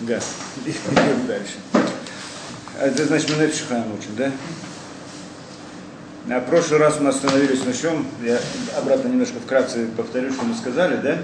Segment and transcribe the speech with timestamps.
[0.00, 0.18] Да,
[0.64, 1.56] идем дальше.
[2.80, 4.32] А Это значит, мы на Шухаем учим, да?
[6.26, 8.06] На прошлый раз мы остановились на чем?
[8.24, 8.38] Я
[8.78, 11.18] обратно немножко вкратце повторю, что мы сказали, да?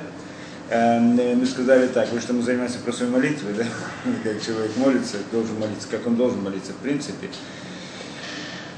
[0.68, 3.64] Эм, Мы сказали так, потому что мы занимаемся простой молитвой, да?
[4.24, 7.28] Как человек молится, должен молиться, как он должен молиться, в принципе.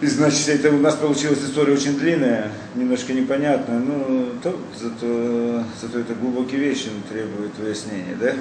[0.00, 5.98] И, значит, это у нас получилась история очень длинная, немножко непонятная, но то, зато, зато
[5.98, 8.34] это глубокие вещи требуют выяснения, да?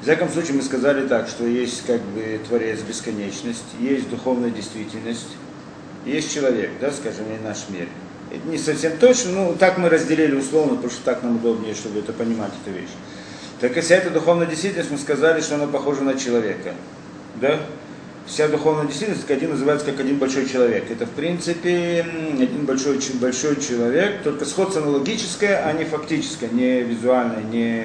[0.00, 5.36] В всяком случае, мы сказали так, что есть как бы Творец бесконечность, есть духовная действительность,
[6.06, 7.88] есть человек, да, скажем, и наш мир.
[8.30, 11.98] Это не совсем точно, ну так мы разделили условно, потому что так нам удобнее, чтобы
[11.98, 12.90] это понимать, эту вещь.
[13.60, 16.74] Так вся эта духовная действительность, мы сказали, что она похожа на человека.
[17.40, 17.60] Да?
[18.32, 20.90] Вся духовная действительность, как один называется как один большой человек.
[20.90, 22.02] Это, в принципе,
[22.40, 27.84] один большой, большой человек, только сходство аналогическое, а не фактическое, не визуальное, не,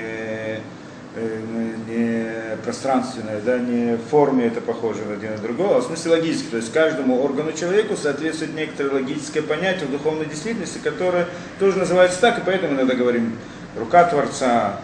[1.86, 2.32] не
[2.64, 6.52] пространственное, да, не в форме это похоже на один на другого, а в смысле логически.
[6.52, 11.28] То есть каждому органу человеку соответствует некоторое логическое понятие в духовной действительности, которое
[11.60, 13.34] тоже называется так, и поэтому иногда говорим
[13.78, 14.80] рука Творца,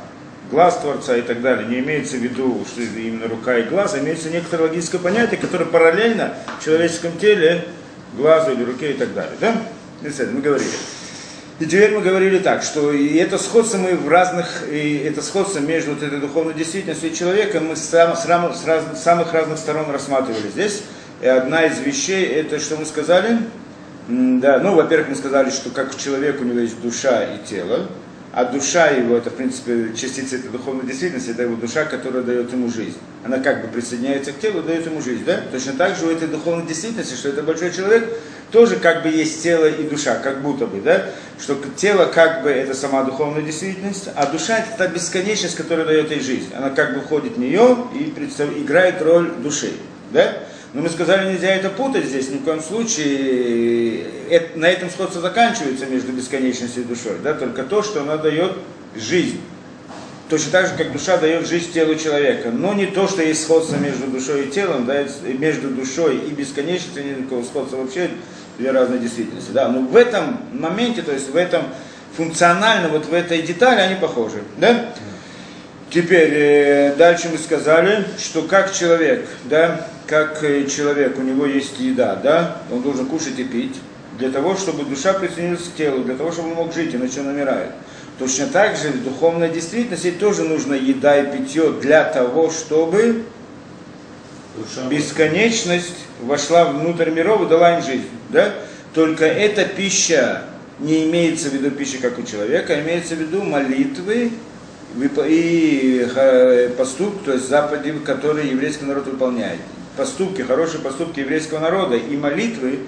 [0.52, 1.68] глаз Творца и так далее.
[1.68, 5.66] Не имеется в виду, что именно рука и глаз, а имеется некоторое логическое понятие, которое
[5.66, 7.66] параллельно в человеческом теле,
[8.18, 9.34] глазу или руке и так далее.
[9.40, 9.56] Да?
[10.02, 10.70] Мы говорили.
[11.60, 15.60] И теперь мы говорили так, что и это сходство мы в разных, и это сходство
[15.60, 19.60] между вот этой духовной действительностью и человеком мы с, сам, с, рам, с самых разных
[19.60, 20.82] сторон рассматривали здесь.
[21.22, 23.38] И одна из вещей, это что мы сказали?
[24.08, 27.88] Да, ну, во-первых, мы сказали, что как человек у него есть душа и тело,
[28.34, 32.52] а душа его, это в принципе частица этой духовной действительности, это его душа, которая дает
[32.52, 32.98] ему жизнь.
[33.24, 35.40] Она как бы присоединяется к телу дает ему жизнь, да?
[35.52, 38.10] Точно так же у этой духовной действительности, что это большой человек,
[38.52, 41.12] тоже как бы есть тело и душа, как будто бы, да?
[41.40, 46.10] Что тело как бы это сама духовная действительность, а душа это та бесконечность, которая дает
[46.10, 46.50] ей жизнь.
[46.56, 48.06] Она как бы входит в нее и
[48.60, 49.74] играет роль души,
[50.12, 50.40] да?
[50.74, 54.06] Но мы сказали, нельзя это путать здесь, ни в коем случае.
[54.30, 57.18] Это, на этом сходство заканчивается между бесконечностью и душой.
[57.24, 57.36] Да?
[57.36, 58.54] Только то, что она дает
[58.96, 59.40] жизнь.
[60.30, 62.50] Точно так же, как душа дает жизнь телу человека.
[62.50, 67.06] Но не то, что есть сходство между душой и телом, да, между душой и бесконечностью,
[67.06, 68.10] нет никакого сходства вообще,
[68.58, 69.52] две разные действительности.
[69.52, 69.68] Да?
[69.68, 71.66] Но в этом моменте, то есть в этом
[72.18, 74.42] функционально, вот в этой детали они похожи.
[74.58, 74.96] Да?
[75.94, 82.58] Теперь, дальше мы сказали, что как человек, да, как человек, у него есть еда, да,
[82.72, 83.76] он должен кушать и пить,
[84.18, 87.28] для того, чтобы душа присоединилась к телу, для того, чтобы он мог жить, иначе он
[87.28, 87.70] умирает.
[88.18, 93.26] Точно так же в духовной действительности тоже нужна еда и питье для того, чтобы
[94.56, 98.10] душа бесконечность вошла внутрь миров и дала им жизнь.
[98.30, 98.52] Да?
[98.96, 100.44] Только эта пища
[100.80, 104.32] не имеется в виду пища, как у человека, а имеется в виду молитвы
[105.28, 106.08] и
[106.78, 109.60] поступки, то есть заповеди, которые еврейский народ выполняет.
[109.98, 112.80] Поступки, хорошие поступки еврейского народа и молитвы,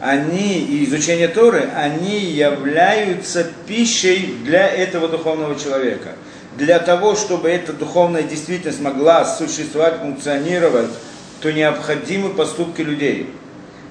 [0.00, 6.10] они, и изучение Торы, они являются пищей для этого духовного человека.
[6.56, 10.90] Для того, чтобы эта духовная действительность могла существовать, функционировать,
[11.40, 13.30] то необходимы поступки людей.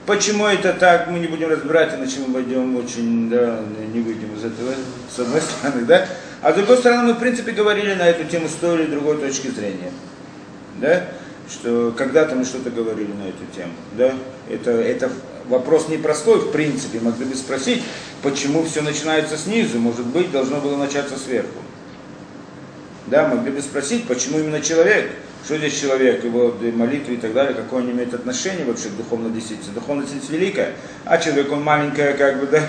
[0.05, 3.59] Почему это так, мы не будем разбирать, иначе мы пойдем очень, да,
[3.93, 4.73] не выйдем из этого,
[5.13, 6.07] с одной стороны, да.
[6.41, 9.17] А с другой стороны, мы, в принципе, говорили на эту тему с той или другой
[9.17, 9.91] точки зрения.
[10.79, 11.05] Да?
[11.49, 13.73] Что когда-то мы что-то говорили на эту тему.
[13.97, 14.13] Да?
[14.49, 15.11] Это, это
[15.47, 16.99] вопрос непростой, в принципе.
[16.99, 17.83] Могли бы спросить,
[18.23, 21.59] почему все начинается снизу, может быть, должно было начаться сверху.
[23.07, 25.11] Да, могли бы спросить, почему именно человек,
[25.45, 29.31] что здесь человек, его молитвы и так далее, какое он имеет отношение вообще к духовной
[29.31, 29.73] действительности.
[29.73, 30.73] Духовная действительность великая,
[31.05, 32.61] а человек, он маленькая, как бы, да,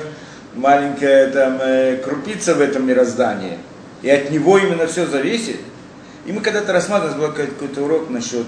[0.54, 3.58] маленькая там э, крупица в этом мироздании.
[4.02, 5.60] И от него именно все зависит.
[6.26, 8.46] И мы когда-то рассматривали, был какой-то урок насчет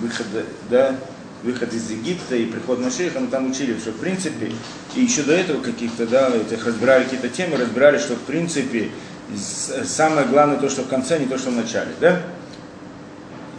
[0.00, 0.94] выхода, да,
[1.42, 4.52] выход из Египта и приход на шейха, мы там учили, что в принципе,
[4.94, 8.90] и еще до этого каких-то, да, этих разбирали какие-то темы, разбирали, что в принципе
[9.84, 12.22] самое главное то, что в конце, а не то, что в начале, да?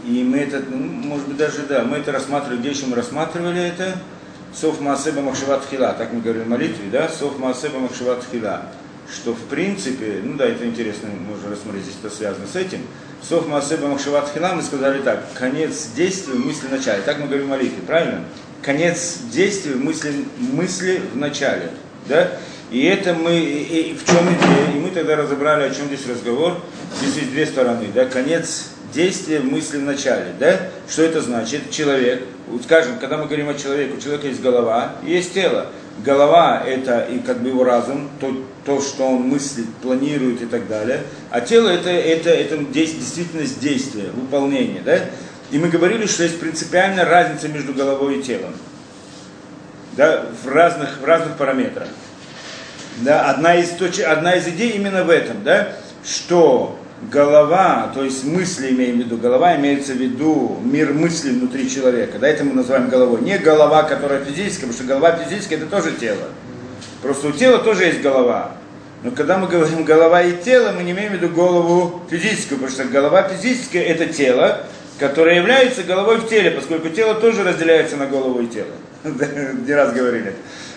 [0.06, 3.62] И мы это, ну, может быть, даже, да, мы это рассматривали, где еще мы рассматривали
[3.62, 3.98] это?
[4.54, 7.08] Сов Маасеба Махшиват Хила, так мы говорим в молитве, да?
[7.08, 8.64] Сов Маасеба Махшиват Хила.
[9.12, 12.82] Что в принципе, ну да, это интересно, можно рассмотреть, здесь это связано с этим.
[13.22, 17.02] Сов Маасеба Махшиват Хила мы сказали так, конец действия, мысли в начале.
[17.04, 18.24] Так мы говорим в молитве, правильно?
[18.62, 21.72] Конец действия, мысли, мысли в начале,
[22.08, 22.32] да?
[22.72, 26.06] И это мы, и, и в чем идея, и мы тогда разобрали, о чем здесь
[26.08, 26.60] разговор.
[26.98, 30.60] Здесь есть две стороны, да, конец действия мысли в начале, да?
[30.88, 31.72] Что это значит?
[31.72, 32.24] Человек,
[32.64, 35.68] скажем, когда мы говорим о человеке, у человека есть голова есть тело.
[36.04, 40.68] голова это и как бы его разум, то, то, что он мыслит, планирует и так
[40.68, 44.82] далее, а тело это, это, это действительность действия, выполнения.
[44.84, 45.00] Да?
[45.52, 48.54] И мы говорили, что есть принципиальная разница между головой и телом.
[49.94, 51.88] Да, в, разных, в разных параметрах.
[52.98, 53.72] Да, одна, из,
[54.02, 55.74] одна из идей именно в этом, да,
[56.06, 56.80] что
[57.12, 62.20] голова, то есть мысли имеем в виду, голова имеется в виду мир мысли внутри человека,
[62.20, 63.22] да, это мы называем головой.
[63.22, 66.28] Не голова, которая физическая, потому что голова физическая это тоже тело.
[67.02, 68.52] Просто у тела тоже есть голова.
[69.04, 72.70] Но когда мы говорим голова и тело, мы не имеем в виду голову физическую, потому
[72.70, 74.66] что голова физическая это тело,
[75.00, 78.68] которое является головой в теле, поскольку тело тоже разделяется на голову и тело.
[79.66, 80.34] Не раз говорили.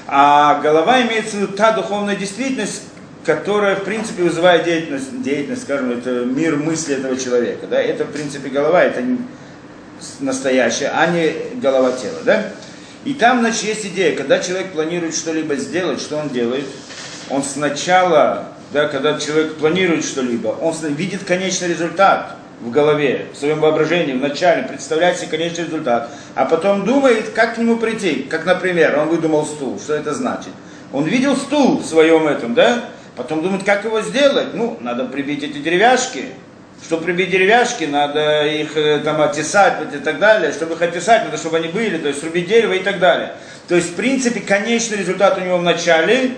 [0.07, 2.83] А голова имеется в виду та духовная действительность,
[3.25, 7.67] которая, в принципе, вызывает деятельность, деятельность, скажем, это мир мысли этого человека.
[7.69, 7.81] Да?
[7.81, 9.03] Это, в принципе, голова, это
[10.21, 12.19] настоящая, а не голова тела.
[12.25, 12.53] Да?
[13.05, 16.67] И там, значит, есть идея, когда человек планирует что-либо сделать, что он делает?
[17.31, 23.59] Он сначала, да, когда человек планирует что-либо, он видит конечный результат в голове, в своем
[23.59, 28.27] воображении, в начале, представляет себе конечный результат, а потом думает, как к нему прийти.
[28.31, 30.53] Как, например, он выдумал стул, что это значит?
[30.93, 32.85] Он видел стул в своем этом, да?
[33.17, 34.55] Потом думает, как его сделать.
[34.55, 36.27] Ну, надо прибить эти деревяшки.
[36.85, 40.53] Чтобы прибить деревяшки, надо их э, там оттесать и так далее.
[40.53, 43.35] Чтобы их оттесать, надо, чтобы они были, то есть срубить дерево и так далее.
[43.69, 46.33] То есть, в принципе, конечный результат у него в начале,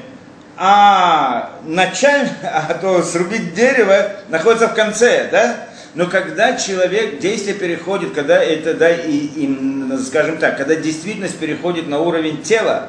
[0.56, 5.56] а началь, а то срубить дерево находится в конце, да?
[5.94, 11.88] Но когда человек, действие переходит, когда это, да, и, и, скажем так, когда действительность переходит
[11.88, 12.88] на уровень тела,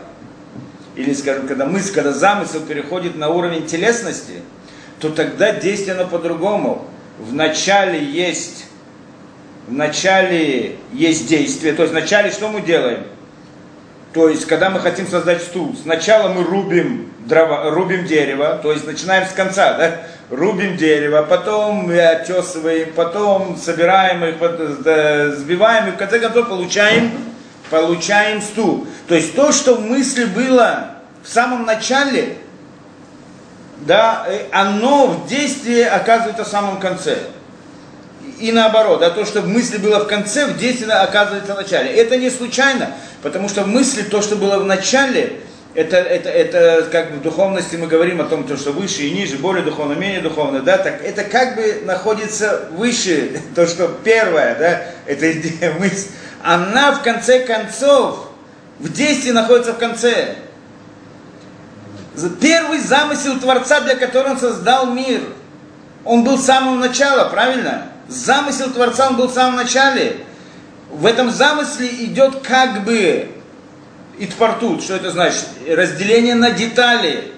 [0.96, 4.42] или, скажем, когда мысль, когда замысел переходит на уровень телесности,
[5.00, 6.88] то тогда действие оно по-другому.
[7.20, 8.66] В начале есть,
[9.68, 13.04] в начале есть действие, то есть в начале что мы делаем?
[14.14, 18.88] То есть, когда мы хотим создать стул, сначала мы рубим, дрова, рубим дерево, то есть
[18.88, 20.04] начинаем с конца, да?
[20.30, 24.36] рубим дерево, потом отесываем, потом собираем их,
[25.38, 27.12] сбиваем и в конце концов получаем,
[27.70, 28.88] получаем стул.
[29.08, 30.92] То есть то, что в мысли было
[31.24, 32.38] в самом начале,
[33.86, 37.18] да, э, оно в действии оказывается в самом конце.
[38.40, 41.92] И наоборот, да, то, что в мысли было в конце, в действии оказывается в начале.
[41.92, 42.92] Это не случайно,
[43.22, 45.40] потому что в мысли то, что было в начале,
[45.74, 49.38] это, это, это как в духовности мы говорим о том, то, что выше и ниже,
[49.38, 54.82] более духовно, менее духовно, да, так это как бы находится выше, то, что первое, да,
[55.06, 55.26] это
[55.80, 56.08] мысль,
[56.46, 58.30] она в конце концов
[58.78, 60.36] в действии находится в конце.
[62.40, 65.22] Первый замысел Творца, для которого он создал мир,
[66.04, 67.88] он был с самого начала, правильно?
[68.08, 70.18] Замысел Творца, он был в самом начале.
[70.92, 73.28] В этом замысле идет как бы
[74.20, 75.46] итпартут, что это значит?
[75.68, 77.32] Разделение на детали,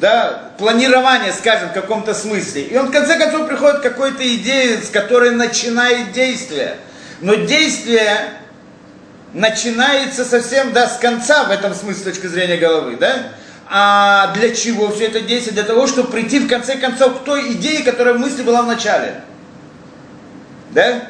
[0.00, 2.62] да, планирование, скажем, в каком-то смысле.
[2.62, 6.78] И он в конце концов приходит к какой-то идее, с которой начинает действие.
[7.20, 8.32] Но действие
[9.32, 13.28] начинается совсем да, с конца в этом смысле с точки зрения головы, да?
[13.68, 15.54] А для чего все это действие?
[15.54, 18.66] Для того, чтобы прийти в конце концов к той идее, которая в мысли была в
[18.66, 19.22] начале.
[20.70, 21.02] Да?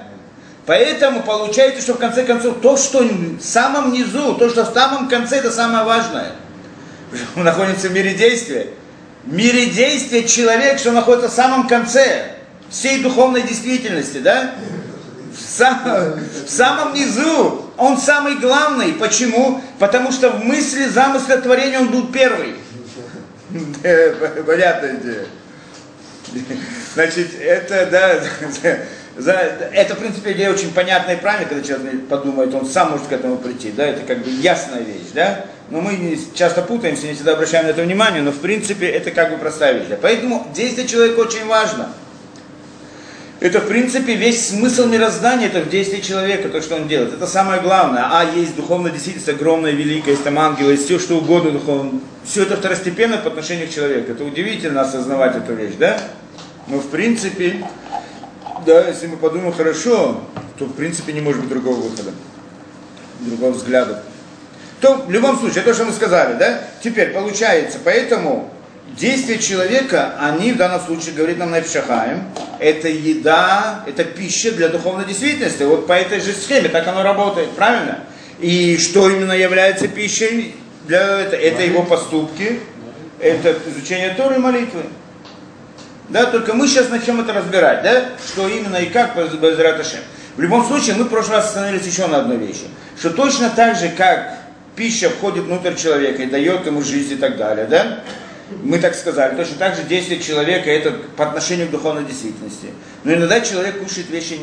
[0.66, 5.08] Поэтому получается, что в конце концов то, что в самом низу, то, что в самом
[5.08, 6.32] конце, это самое важное.
[7.34, 8.68] Мы находимся в мире действия.
[9.24, 12.34] В мире действия человек, что находится в самом конце
[12.68, 14.52] всей духовной действительности, да?
[15.48, 18.92] Сам, в самом низу он самый главный.
[18.92, 19.60] Почему?
[19.78, 22.56] Потому что в мысли замысла творения он был первый.
[24.46, 24.90] Понятно.
[26.94, 28.20] Значит, это, да,
[29.16, 33.08] за, это, в принципе, идея очень понятная и правильная, когда человек подумает, он сам может
[33.08, 37.14] к этому прийти, да, это как бы ясная вещь, да, но мы часто путаемся, не
[37.14, 39.82] всегда обращаем на это внимание, но в принципе это как бы простая.
[40.00, 41.90] Поэтому действие человека очень важно.
[43.40, 47.14] Это, в принципе, весь смысл мироздания, это в действии человека, то, что он делает.
[47.14, 48.06] Это самое главное.
[48.10, 52.00] А есть духовная действительность огромная, великая, есть там ангелы, есть все, что угодно духовно.
[52.22, 54.12] Все это второстепенно по отношению к человеку.
[54.12, 55.98] Это удивительно осознавать эту вещь, да?
[56.66, 57.64] Но, в принципе,
[58.66, 60.20] да, если мы подумаем хорошо,
[60.58, 62.10] то, в принципе, не может быть другого выхода,
[63.20, 64.02] другого взгляда.
[64.82, 66.60] То, в любом случае, то, что мы сказали, да?
[66.84, 68.52] Теперь, получается, поэтому
[68.96, 72.24] действия человека, они в данном случае, говорит нам Найфшахаем,
[72.58, 75.62] это еда, это пища для духовной действительности.
[75.62, 78.00] Вот по этой же схеме так оно работает, правильно?
[78.38, 80.54] И что именно является пищей
[80.86, 81.40] для этого?
[81.40, 82.60] Это его поступки,
[83.18, 84.82] это изучение Торы и молитвы.
[86.08, 90.00] Да, только мы сейчас начнем это разбирать, да, что именно и как Безраташем.
[90.36, 92.64] В любом случае, мы в прошлый раз остановились еще на одной вещи,
[92.98, 94.34] что точно так же, как
[94.74, 98.00] пища входит внутрь человека и дает ему жизнь и так далее, да?
[98.62, 99.36] Мы так сказали.
[99.36, 102.68] Точно так же действие человека это по отношению к духовной действительности.
[103.04, 104.38] Но иногда человек кушает вещи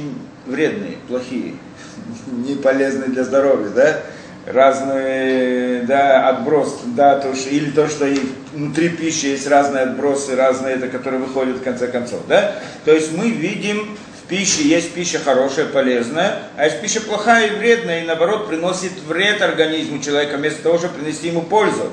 [0.45, 1.55] вредные, плохие,
[2.27, 3.99] не полезные для здоровья, да?
[4.45, 8.17] разные да, отбросы, да, то, что, или то, что и
[8.53, 12.21] внутри пищи есть разные отбросы, разные, это, которые выходят в конце концов.
[12.27, 12.55] Да?
[12.85, 13.97] То есть мы видим
[14.27, 19.41] пище есть пища хорошая, полезная, а есть пища плохая и вредная, и наоборот приносит вред
[19.41, 21.91] организму человека, вместо того, чтобы принести ему пользу.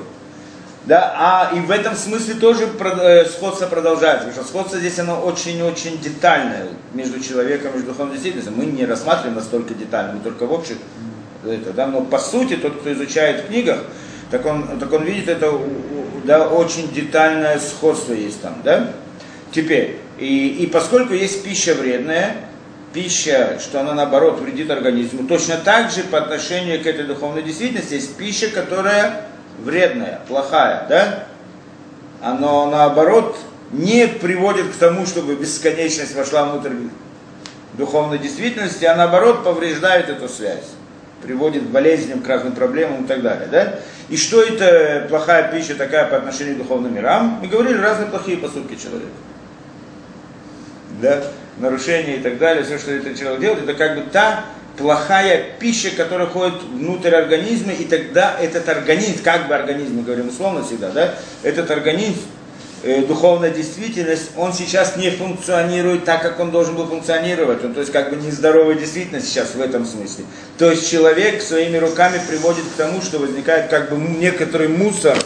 [0.85, 5.19] Да, а и в этом смысле тоже э, сходство продолжается, потому что сходство здесь оно
[5.19, 8.53] очень-очень детальное между человеком и духовной действительностью.
[8.55, 10.77] Мы не рассматриваем настолько детально, мы только в общих
[11.43, 13.79] это, да, но по сути тот, кто изучает в книгах,
[14.29, 15.59] так он, так он видит это,
[16.23, 18.91] да, очень детальное сходство есть там, да.
[19.51, 22.35] Теперь, и, и поскольку есть пища вредная,
[22.93, 27.95] пища, что она наоборот вредит организму, точно так же по отношению к этой духовной действительности
[27.95, 29.27] есть пища, которая
[29.59, 31.25] вредная, плохая, да?
[32.21, 33.37] Оно наоборот
[33.71, 36.73] не приводит к тому, чтобы бесконечность вошла внутрь
[37.73, 40.65] духовной действительности, а наоборот повреждает эту связь,
[41.21, 43.47] приводит к болезням, к разным проблемам и так далее.
[43.51, 43.79] Да?
[44.09, 47.39] И что это плохая пища такая по отношению к духовным мирам?
[47.41, 49.11] Мы говорили разные плохие поступки человека
[51.01, 51.23] да,
[51.57, 54.45] нарушения и так далее, все, что этот человек делает, это как бы та
[54.77, 60.29] плохая пища, которая ходит внутрь организма, и тогда этот организм, как бы организм, мы говорим
[60.29, 62.21] условно всегда, да, этот организм,
[62.83, 67.63] э, духовная действительность, он сейчас не функционирует так, как он должен был функционировать.
[67.63, 70.25] Он, то есть как бы нездоровая действительность сейчас в этом смысле.
[70.57, 75.17] То есть человек своими руками приводит к тому, что возникает как бы некоторый мусор,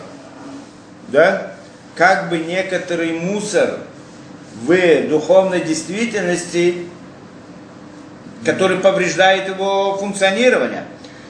[1.10, 1.54] да,
[1.96, 3.80] как бы некоторый мусор,
[4.64, 6.86] в духовной действительности,
[8.46, 10.84] который повреждает его функционирование.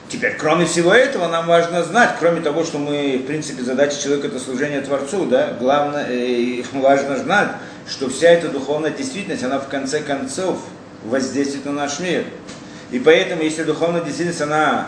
[0.09, 4.27] Теперь, кроме всего этого, нам важно знать, кроме того, что мы, в принципе, задача человека
[4.27, 7.49] это служение Творцу, да, главное, э, важно знать,
[7.87, 10.57] что вся эта духовная действительность, она в конце концов
[11.05, 12.23] воздействует на наш мир.
[12.91, 14.87] И поэтому, если духовная действительность, она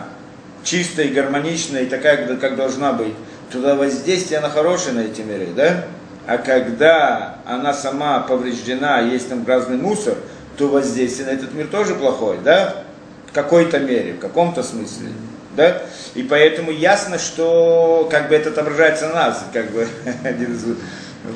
[0.64, 3.14] чистая, гармоничная и такая, как должна быть,
[3.52, 5.84] то воздействие, она хорошее на эти миры, да?
[6.26, 10.16] А когда она сама повреждена, есть там разный мусор,
[10.56, 12.84] то воздействие на этот мир тоже плохое, да?
[13.28, 15.08] В какой-то мере, в каком-то смысле.
[15.56, 15.82] Да?
[16.14, 19.86] И поэтому ясно, что как бы это отображается на нас, как бы
[20.24, 20.64] один из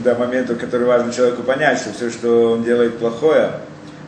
[0.03, 3.53] да, моментов, который важно человеку понять, что все, что он делает плохое,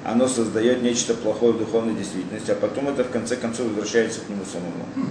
[0.04, 4.28] оно создает нечто плохое в духовной действительности, а потом это в конце концов возвращается к
[4.28, 5.08] нему самому.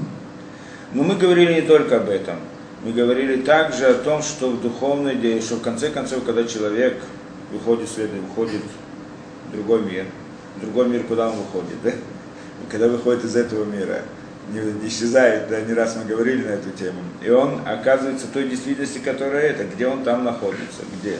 [0.93, 2.37] Но мы говорили не только об этом
[2.83, 6.97] мы говорили также о том, что в духовной, что в конце концов, когда человек
[7.51, 8.61] выходит свет, выходит
[9.51, 10.05] другой мир,
[10.61, 11.91] другой мир, куда он выходит, да?
[12.69, 14.01] когда выходит из этого мира,
[14.51, 18.31] не, не исчезает, да, не раз мы говорили на эту тему, и он оказывается в
[18.31, 21.17] той действительности, которая это, где он там находится, где,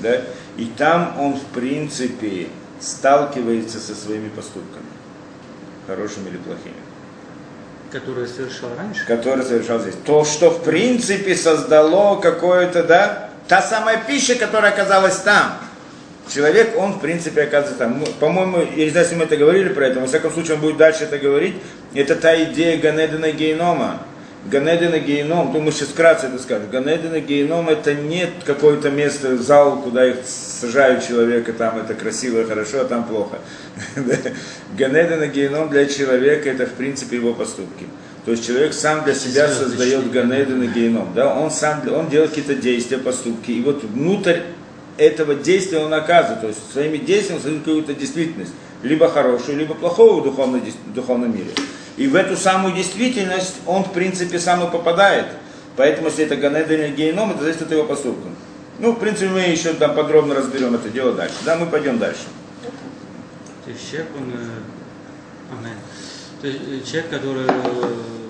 [0.00, 0.20] да,
[0.56, 2.48] и там он в принципе
[2.80, 4.86] сталкивается со своими поступками,
[5.86, 6.74] хорошими или плохими.
[7.90, 9.06] Который совершал раньше?
[9.06, 9.94] Который совершал здесь.
[10.04, 15.52] То, что в принципе создало какое-то, да, та самая пища, которая оказалась там.
[16.32, 18.00] Человек, он в принципе оказывается там.
[18.00, 20.62] Ну, по-моему, я не знаю, если мы это говорили про это, во всяком случае он
[20.62, 21.56] будет дальше это говорить.
[21.94, 24.00] Это та идея Ганедена Гейнома.
[24.50, 26.68] Ганедена Гейном, ну мы сейчас вкратце это скажем.
[26.70, 32.82] Ганедена Гейном это не какое-то место, зал, куда их сажают человека, там это красиво хорошо,
[32.82, 33.38] а там плохо.
[34.76, 37.86] Ганедена Гейном для человека это в принципе его поступки.
[38.26, 41.12] То есть человек сам для себя создает Ганеден и Гейном.
[41.14, 41.34] Да?
[41.34, 43.50] Он сам он делает какие-то действия, поступки.
[43.50, 44.40] И вот внутрь
[44.96, 46.40] этого действия он оказывает.
[46.40, 48.52] То есть своими действиями создает какую-то действительность.
[48.82, 51.50] Либо хорошую, либо плохого в духовном, в духовном мире.
[51.96, 55.26] И в эту самую действительность он, в принципе, сам и попадает.
[55.76, 58.28] Поэтому, если это Ганед или Гейном, это зависит от его поступка.
[58.78, 61.36] Ну, в принципе, мы еще там подробно разберем это дело дальше.
[61.44, 62.24] Да, мы пойдем дальше.
[63.64, 65.76] То есть человек, он, э, амен.
[66.40, 68.23] То есть э, человек, который э,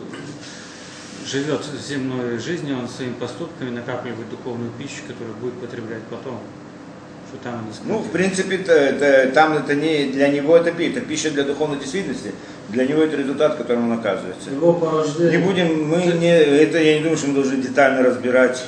[1.27, 6.41] живет земной жизнью, он своими поступками накапливает духовную пищу, которую будет потреблять потом
[7.35, 11.01] что там Ну, в принципе, это, это, там это не для него это пища, это
[11.01, 12.33] пища для духовной действительности.
[12.69, 14.51] Для него это результат, которым он оказывается.
[14.51, 15.39] Его порождение.
[15.39, 18.65] Не будем, мы не, это я не думаю, что мы должны детально разбирать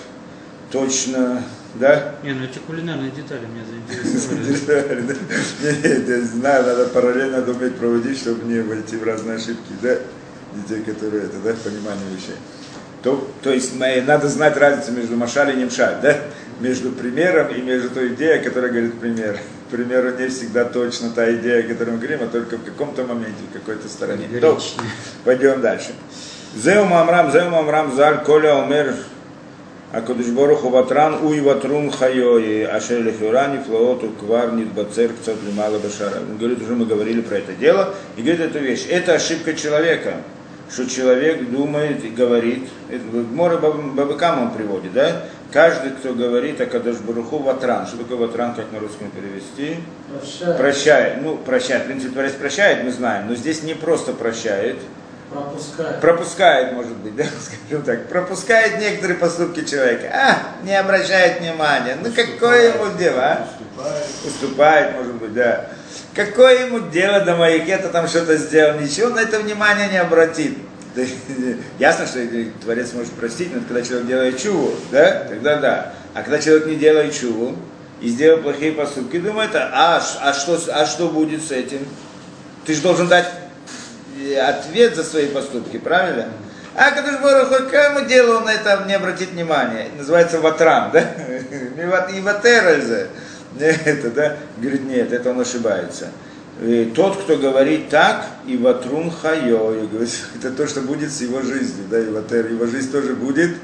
[0.70, 1.42] точно,
[1.74, 2.14] да?
[2.22, 5.16] Не, ну эти кулинарные детали меня заинтересовали.
[5.62, 9.96] Нет, я знаю, надо параллельно уметь проводить, чтобы не войти в разные ошибки, да?
[10.56, 12.36] людей, которые это, да, понимание вещей.
[13.02, 16.16] То, то есть мы, надо знать разницу между машаль и немшаль, да?
[16.60, 19.38] Между примером и между той идеей, которая говорит пример.
[19.68, 23.04] К примеру, не всегда точно та идея, о которой мы говорим, а только в каком-то
[23.04, 24.26] моменте, в какой-то стороне.
[24.40, 24.58] То,
[25.24, 25.92] пойдем дальше.
[26.56, 28.94] Зеум Амрам, Зеум Амрам, Заль, Коля Умер,
[29.92, 36.20] Акадышборуху Ватран, Уй Ватрун Хайои, Ашели Хюрани, Флооту, кварни Бацер, Кцот, Лимала, Башара.
[36.28, 38.86] Он говорит, уже мы говорили про это дело, и говорит эту вещь.
[38.88, 40.22] Это ошибка человека
[40.70, 45.24] что человек думает и говорит, это Мора Бабакам он приводит, да?
[45.52, 47.86] Каждый, кто говорит о Кадош Баруху ватран.
[47.86, 49.76] Что такое ватран, как на русском перевести?
[50.10, 50.56] Прощает.
[50.56, 51.22] Прощает.
[51.22, 51.84] Ну, прощает.
[51.84, 53.28] В принципе, Творец прощает, мы знаем.
[53.28, 54.76] Но здесь не просто прощает.
[55.30, 56.00] Пропускает.
[56.00, 58.08] Пропускает, может быть, да, скажем так.
[58.08, 60.10] Пропускает некоторые поступки человека.
[60.12, 61.96] А, не обращает внимания.
[62.02, 63.48] Ну, какое ему дело, а?
[63.48, 64.06] Уступает.
[64.24, 65.70] Уступает, может быть, да.
[66.14, 70.56] Какое ему дело до моих, это там что-то сделал, ничего на это внимание не обратит.
[71.78, 72.20] Ясно, что
[72.62, 75.94] Творец может простить, но когда человек делает чуву, да, тогда да.
[76.14, 77.56] А когда человек не делает чуву
[78.00, 81.86] и сделал плохие поступки, думает, а, ш- а, что, а что будет с этим?
[82.64, 83.26] Ты же должен дать
[84.18, 86.28] э, ответ за свои поступки, правильно?
[86.74, 89.88] А Кадуш Барух, какому делу он на это не обратит внимания?
[89.96, 91.00] Называется ватран, да?
[92.14, 93.08] И ватеральзе.
[93.84, 94.36] Это, да?
[94.58, 96.08] Говорит, нет, это он ошибается.
[96.62, 101.20] И тот, кто говорит так, и ватрун хайо, и говорит, это то, что будет с
[101.20, 103.56] его жизнью, да, и ватер, его жизнь тоже будет,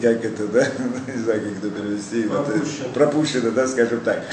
[0.00, 0.66] как это, да,
[1.12, 2.88] не знаю, как это перевести, Пропущено.
[2.94, 4.24] пропущено, да, скажем так.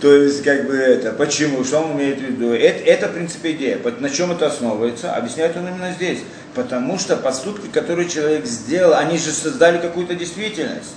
[0.00, 2.52] То есть, как бы это, почему, что он имеет в виду?
[2.52, 3.78] Это, это, в принципе, идея.
[4.00, 5.14] На чем это основывается?
[5.14, 6.18] Объясняет он именно здесь.
[6.54, 10.94] Потому что поступки, которые человек сделал, они же создали какую-то действительность.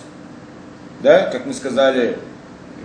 [1.02, 2.18] Да, как мы сказали,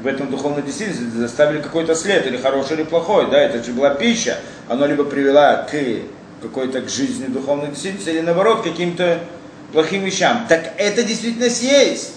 [0.03, 3.91] в этом духовной действительности заставили какой-то след, или хороший, или плохой, да, это же была
[3.91, 4.37] пища,
[4.69, 5.75] оно либо привела к
[6.43, 9.21] какой-то к жизни духовной действительности, или наоборот, каким-то
[9.73, 10.47] плохим вещам.
[10.49, 12.15] Так это действительность есть.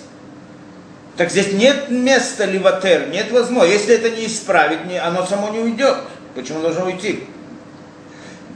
[1.15, 3.77] Так здесь нет места ливатер, нет возможности.
[3.77, 5.95] Если это не исправить, не, оно само не уйдет.
[6.33, 7.23] Почему должно уйти?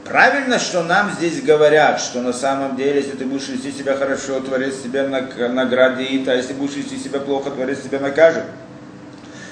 [0.03, 4.39] Правильно, что нам здесь говорят, что на самом деле, если ты будешь вести себя хорошо,
[4.39, 8.43] Творец тебя наг- наградит, а если будешь вести себя плохо, Творец тебя накажет.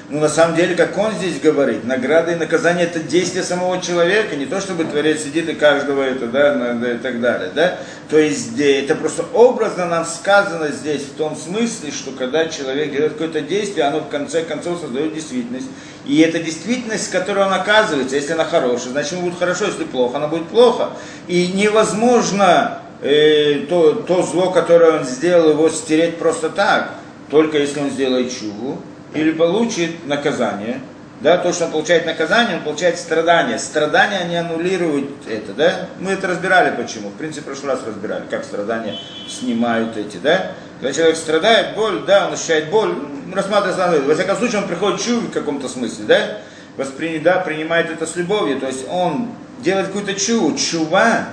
[0.10, 4.38] Ну, на самом деле, как он здесь говорит, награда и наказание это действие самого человека,
[4.38, 7.78] не то, чтобы Творец сидит и каждого это, да, и так далее, да.
[8.10, 13.14] То есть, это просто образно нам сказано здесь в том смысле, что когда человек делает
[13.14, 15.68] какое-то действие, оно в конце концов создает действительность.
[16.06, 19.84] И эта действительность, с которой он оказывается, если она хорошая, значит ему будет хорошо, если
[19.84, 20.92] плохо, она будет плохо.
[21.28, 26.92] И невозможно э, то, то зло, которое он сделал, его стереть просто так,
[27.30, 28.82] только если он сделает чуву
[29.14, 30.82] или получит наказание.
[31.20, 33.58] Да, то, что он получает наказание, он получает страдания.
[33.58, 35.88] Страдания, они аннулируют это, да?
[36.00, 37.10] Мы это разбирали почему.
[37.10, 40.52] В принципе, в прошлый раз разбирали, как страдания снимают эти, да?
[40.80, 42.94] Когда человек страдает, боль, да, он ощущает боль,
[43.36, 44.02] это.
[44.04, 46.38] во всяком случае, он приходит чув в каком-то смысле, да?
[46.78, 47.18] Воспри...
[47.18, 50.56] да, принимает это с любовью, то есть он делает какую-то чуву.
[50.56, 51.26] Чува,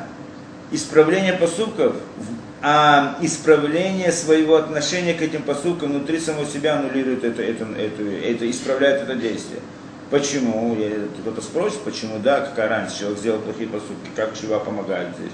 [0.70, 2.33] исправление поступков, в-
[2.66, 8.50] а исправление своего отношения к этим поступкам внутри самого себя аннулирует это, это, это, это
[8.50, 9.60] исправляет это действие.
[10.08, 10.74] Почему?
[11.20, 15.32] Кто-то спросит, почему да, какая разница, человек сделал плохие поступки, как чува помогает здесь.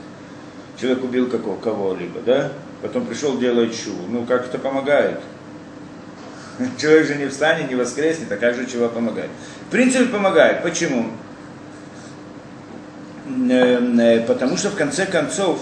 [0.81, 2.51] Человек убил какого, кого-либо, да?
[2.83, 4.09] Потом пришел, делает чуву.
[4.09, 5.21] Ну, как это помогает?
[6.81, 9.31] Человек же не встанет, не воскреснет, а как же чего помогает?
[9.69, 10.65] В принципе, помогает.
[10.65, 11.07] Почему?
[13.29, 15.61] Э, э, Потому что в конце концов,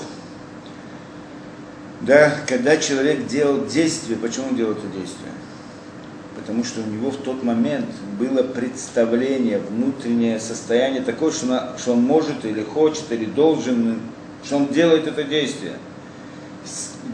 [2.09, 5.31] да, когда человек делал действие, почему он делал это действие?
[6.35, 7.85] Потому что у него в тот момент
[8.19, 14.01] было представление, внутреннее состояние такое, что, на- что он может или хочет, или должен,
[14.43, 15.75] что он делает это действие.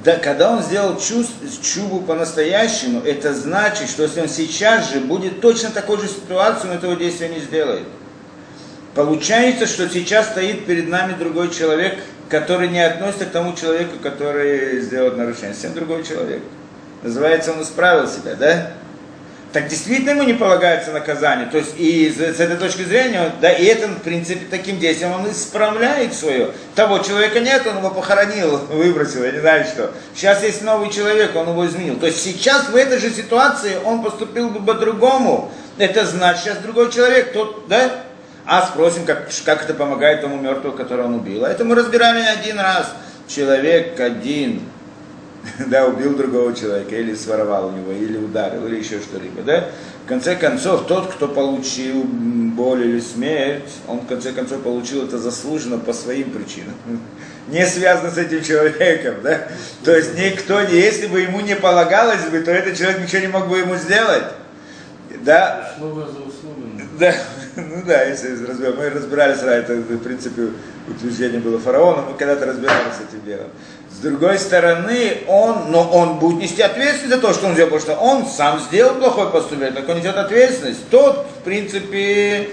[0.04, 5.40] Да, когда он сделал чувств, чубу по-настоящему, это значит, что если он сейчас же будет
[5.40, 7.88] точно такой же ситуации, он этого действия не сделает.
[8.94, 11.98] Получается, что сейчас стоит перед нами другой человек,
[12.34, 15.54] который не относится к тому человеку, который сделал нарушение.
[15.54, 16.42] Совсем другой человек.
[17.04, 18.72] Называется, он исправил себя, да?
[19.52, 21.46] Так действительно ему не полагается наказание.
[21.46, 25.30] То есть и с, этой точки зрения, да, и это, в принципе, таким действием он
[25.30, 26.50] исправляет свое.
[26.74, 29.92] Того человека нет, он его похоронил, выбросил, я не знаю что.
[30.16, 32.00] Сейчас есть новый человек, он его изменил.
[32.00, 35.52] То есть сейчас в этой же ситуации он поступил бы по-другому.
[35.78, 38.03] Это значит, сейчас другой человек, тот, да?
[38.46, 41.44] А спросим, как, как это помогает тому мертвому, которого он убил.
[41.44, 42.92] А это мы разбирали один раз.
[43.26, 44.60] Человек один
[45.66, 49.66] да, убил другого человека, или своровал у него, или ударил, или еще что-либо, да?
[50.04, 55.18] В конце концов, тот, кто получил боль или смерть, он в конце концов получил это
[55.18, 56.74] заслуженно по своим причинам.
[57.48, 59.48] Не связано с этим человеком, да?
[59.84, 63.28] То есть никто, не- если бы ему не полагалось бы, то этот человек ничего не
[63.28, 64.24] мог бы ему сделать.
[65.22, 66.62] Да, Услуга за услугу.
[66.98, 67.14] да,
[67.56, 68.76] Ну да, если разбираем.
[68.76, 70.48] Мы разбирались, это, в принципе,
[70.88, 73.48] утверждение было фараона, мы когда-то разбирались с этим делом.
[73.90, 77.80] С другой стороны, он, но он будет нести ответственность за то, что он сделал, потому
[77.80, 80.88] что он сам сделал плохой поступок, так он несет ответственность.
[80.90, 82.48] Тот, в принципе,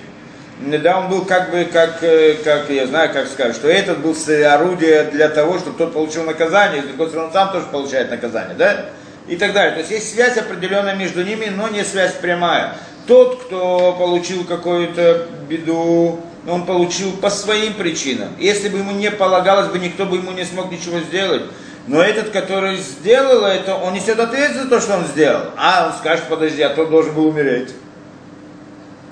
[0.59, 4.15] да, он был как бы, как, э, как я знаю, как сказать, что этот был
[4.45, 8.55] орудие для того, чтобы тот получил наказание, с другой стороны, он сам тоже получает наказание,
[8.55, 8.85] да?
[9.27, 9.73] И так далее.
[9.73, 12.75] То есть есть связь определенная между ними, но не связь прямая.
[13.11, 18.29] Тот, кто получил какую-то беду, он получил по своим причинам.
[18.39, 21.41] Если бы ему не полагалось бы, никто бы ему не смог ничего сделать.
[21.87, 25.47] Но этот, который сделал это, он несет ответственность за то, что он сделал.
[25.57, 27.71] А он скажет, подожди, а тот должен был умереть.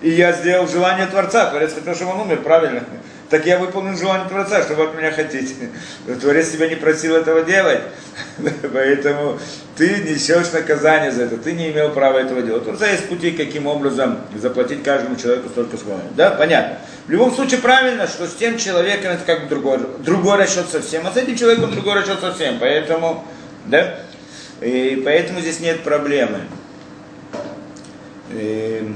[0.01, 1.47] И я сделал желание Творца.
[1.47, 2.85] Творец хотел, чтобы он умер, правильно?
[3.29, 5.53] Так я выполнил желание Творца, что вы от меня хотите.
[6.19, 7.81] Творец тебя не просил этого делать.
[8.73, 9.37] Поэтому
[9.75, 11.37] ты несешь наказание за это.
[11.37, 12.63] Ты не имел права этого делать.
[12.63, 16.01] У Творца есть пути, каким образом заплатить каждому человеку столько, он.
[16.15, 16.79] Да, понятно.
[17.05, 21.11] В любом случае правильно, что с тем человеком это как другой, другой расчет совсем, а
[21.11, 22.57] с этим человеком другой расчет совсем.
[22.59, 23.25] Поэтому,
[23.65, 23.95] да,
[24.61, 26.41] и поэтому здесь нет проблемы.
[28.31, 28.93] И,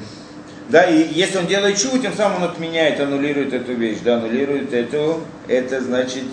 [0.72, 4.72] да, и если он делает чу, тем самым он отменяет, аннулирует эту вещь, да, аннулирует
[4.74, 6.24] эту, это значит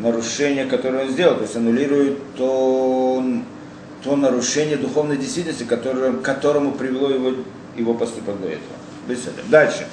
[0.00, 3.22] нарушение, которое он сделал, то есть аннулирует то,
[4.02, 7.32] то нарушение духовной действительности, которое, к которому привело его,
[7.76, 8.76] его поступок до этого.
[9.08, 9.42] בסדר.
[9.50, 9.84] דלשה.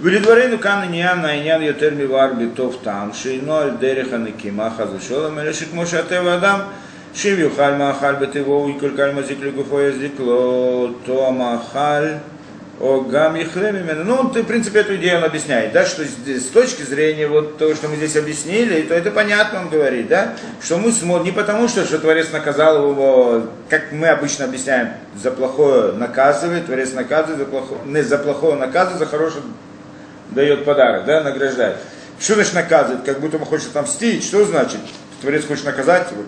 [0.00, 5.52] ולדברנו כאן עניין, העניין יותר מבואר בטוב טעם, שאינו על דרך הנקימה חס ושלום, אלא
[5.52, 6.60] שכמו שהטבע אדם,
[7.14, 12.37] שאם יאכל מאכל בטבעו הוא יקלקל מזיק לגופו יזיק לו, אותו המאכל о гам именно.
[12.79, 17.75] Ну, он, в принципе, эту идею он объясняет, да, что с точки зрения вот того,
[17.75, 21.67] что мы здесь объяснили, то это понятно, он говорит, да, что мы смотрим не потому,
[21.67, 27.45] что, что Творец наказал его, как мы обычно объясняем, за плохое наказывает, Творец наказывает, за
[27.45, 29.43] плохое, не за плохое наказывает, за хорошее
[30.31, 31.75] дает подарок, да, награждает.
[32.17, 33.03] Что значит наказывает?
[33.03, 34.23] Как будто он хочет отомстить.
[34.23, 34.79] Что значит?
[35.21, 36.23] Творец хочет наказать его.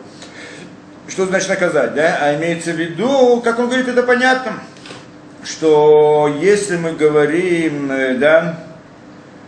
[1.07, 2.17] Что значит наказать, да?
[2.21, 4.53] А имеется в виду, как он говорит, это понятно
[5.43, 8.60] что если мы говорим, э, да,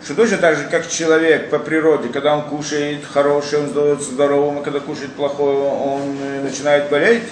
[0.03, 4.59] что точно так же, как человек по природе, когда он кушает хорошее, он становится здоровым,
[4.59, 7.23] а когда кушает плохое, он э, начинает болеть,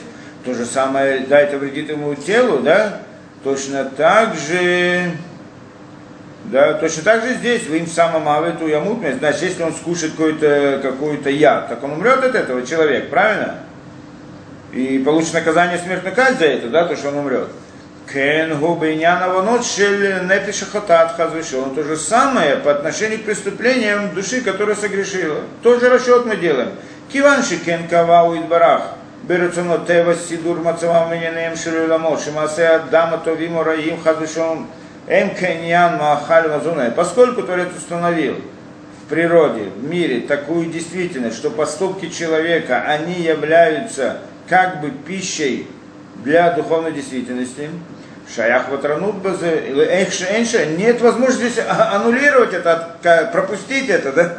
[0.45, 2.99] то же самое, да, это вредит ему телу, да,
[3.43, 5.11] точно так же,
[6.45, 10.79] да, точно так же здесь, вы им самым авету ямут, значит, если он скушает какой-то
[10.81, 13.59] какой яд, так он умрет от этого человек, правильно?
[14.71, 17.49] И получит наказание смертной казнь за это, да, то, что он умрет.
[18.12, 21.74] Кен губейнян аванот шель нефиша хатат хазвешон.
[21.74, 25.40] То же самое по отношению к преступлениям души, которая согрешила.
[25.62, 26.70] Тоже расчет мы делаем.
[27.12, 28.82] Киванши кен кавау идбарах.
[29.26, 34.66] ברצונו טבע סידור מצבם וענייניהם של עולמות, שמעשה אדם הטובים או רעים חס ושלום
[35.08, 36.90] הם кеньян маахаль вазуна.
[36.90, 38.36] Поскольку Творец установил
[39.04, 44.18] в природе, в мире такую действительность, что поступки человека, они являются
[44.48, 45.68] как бы пищей
[46.24, 47.70] для духовной действительности,
[48.33, 49.63] Шаях ватранут базе,
[50.77, 54.37] нет возможности здесь а, аннулировать это, пропустить это, да?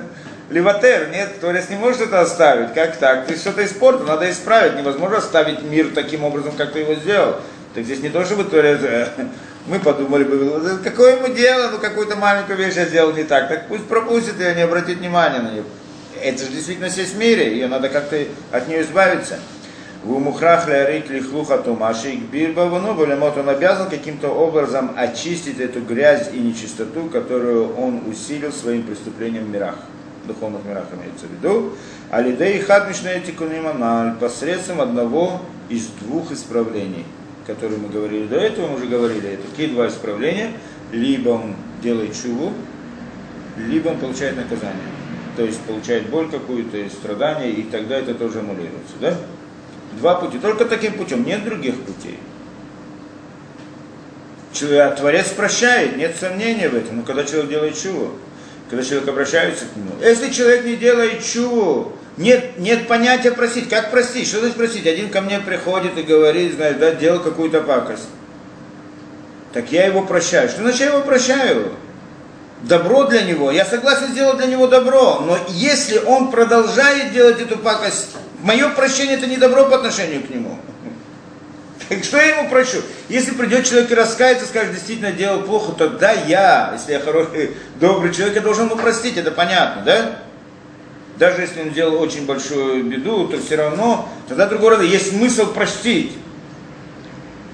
[0.53, 2.75] Ливатер, нет, Творец не может это оставить.
[2.75, 3.27] Как так?
[3.27, 4.77] Ты что-то испортил, надо исправить.
[4.77, 7.37] Невозможно оставить мир таким образом, как ты его сделал.
[7.75, 8.81] Так здесь не то, чтобы Творец...
[8.83, 9.09] Э,
[9.67, 13.49] мы подумали бы, какое ему дело, ну какую-то маленькую вещь я сделал не так.
[13.49, 15.65] Так пусть пропустит и не обратит внимания на нее.
[16.21, 19.39] Это же действительно есть в мире, ее надо как-то от нее избавиться.
[20.05, 26.41] В умухрах лярик лихлуха тумашик бирбавану балямот он обязан каким-то образом очистить эту грязь и
[26.41, 29.77] нечистоту, которую он усилил своим преступлением в мирах,
[30.27, 31.75] духовных мирах имеется в виду.
[32.11, 37.05] Алидей хадмишная тикуниманаль посредством одного из двух исправлений,
[37.47, 40.51] которые мы говорили до этого, мы уже говорили, это какие два исправления,
[40.91, 42.53] либо он делает чуву,
[43.57, 44.83] либо он получает наказание.
[45.37, 48.95] То есть получает боль какую-то, страдания, и тогда это тоже аннулируется.
[49.01, 49.17] Да?
[49.99, 50.39] Два пути.
[50.39, 51.25] Только таким путем.
[51.25, 52.19] Нет других путей.
[54.53, 56.99] Человек, Творец прощает, нет сомнения в этом.
[56.99, 58.13] Но когда человек делает чего?
[58.69, 59.91] Когда человек обращается к нему.
[60.01, 63.69] Если человек не делает чего, нет, нет понятия просить.
[63.69, 64.29] Как просить?
[64.29, 64.87] Что значит просить?
[64.87, 68.09] Один ко мне приходит и говорит, знаешь, да, делал какую-то пакость.
[69.53, 70.49] Так я его прощаю.
[70.49, 71.73] Что значит я его прощаю?
[72.63, 73.51] Добро для него.
[73.51, 75.21] Я согласен сделать для него добро.
[75.27, 78.11] Но если он продолжает делать эту пакость
[78.43, 80.59] Мое прощение это не добро по отношению к нему.
[81.89, 82.79] Так что я ему прощу?
[83.09, 88.13] Если придет человек и раскается, скажет, действительно делал плохо, тогда я, если я хороший, добрый
[88.13, 90.19] человек, я должен ему простить, это понятно, да?
[91.19, 95.53] Даже если он сделал очень большую беду, то все равно, тогда другого рода есть смысл
[95.53, 96.13] простить.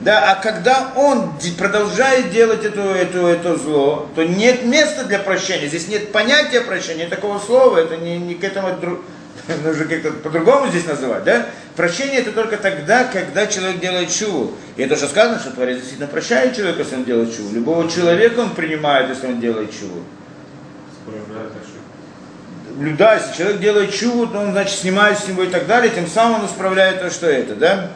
[0.01, 5.67] Да, а когда он продолжает делать эту, эту, это зло, то нет места для прощения.
[5.67, 8.69] Здесь нет понятия прощения, такого слова, это не, не к этому
[9.65, 11.47] нужно как-то по-другому здесь называть, да?
[11.75, 14.55] Прощение это только тогда, когда человек делает чуву.
[14.77, 17.55] И это уже сказано, что Творец действительно прощает человека, если он делает чуву.
[17.55, 20.03] Любого человека он принимает, если он делает чуву.
[22.97, 26.07] Да, если человек делает чуву, то он, значит, снимает с него и так далее, тем
[26.07, 27.91] самым он исправляет то, что это, да?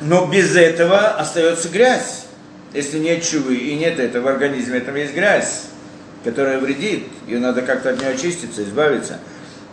[0.00, 2.24] Но без этого остается грязь.
[2.72, 5.64] Если нет чувы и нет этого в организме, там есть грязь,
[6.24, 9.18] которая вредит, ее надо как-то от нее очиститься, избавиться.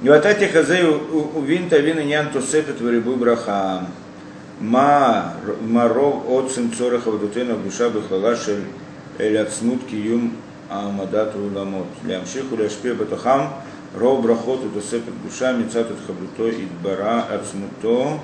[0.01, 3.87] И вот эти хазей у винта вина нян тусепет в рибу браха.
[4.59, 8.63] Ма маров от цимцораха вдутена в душа бихвала шель
[9.17, 10.35] эль ацмут киюм
[10.69, 11.87] амадат уламот.
[12.05, 13.53] Лямшиху ляшпе батахам
[13.95, 18.19] ров брахот и тусепет душа мицат от хабруто идбара ацмуто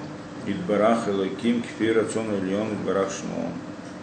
[0.46, 3.50] идбарах элаким кфир рацион ильон идбарах шмо.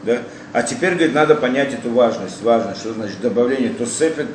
[0.02, 0.22] Да?
[0.52, 2.42] А теперь, говорит, надо понять эту важность.
[2.42, 4.28] Важность, что значит добавление тосепет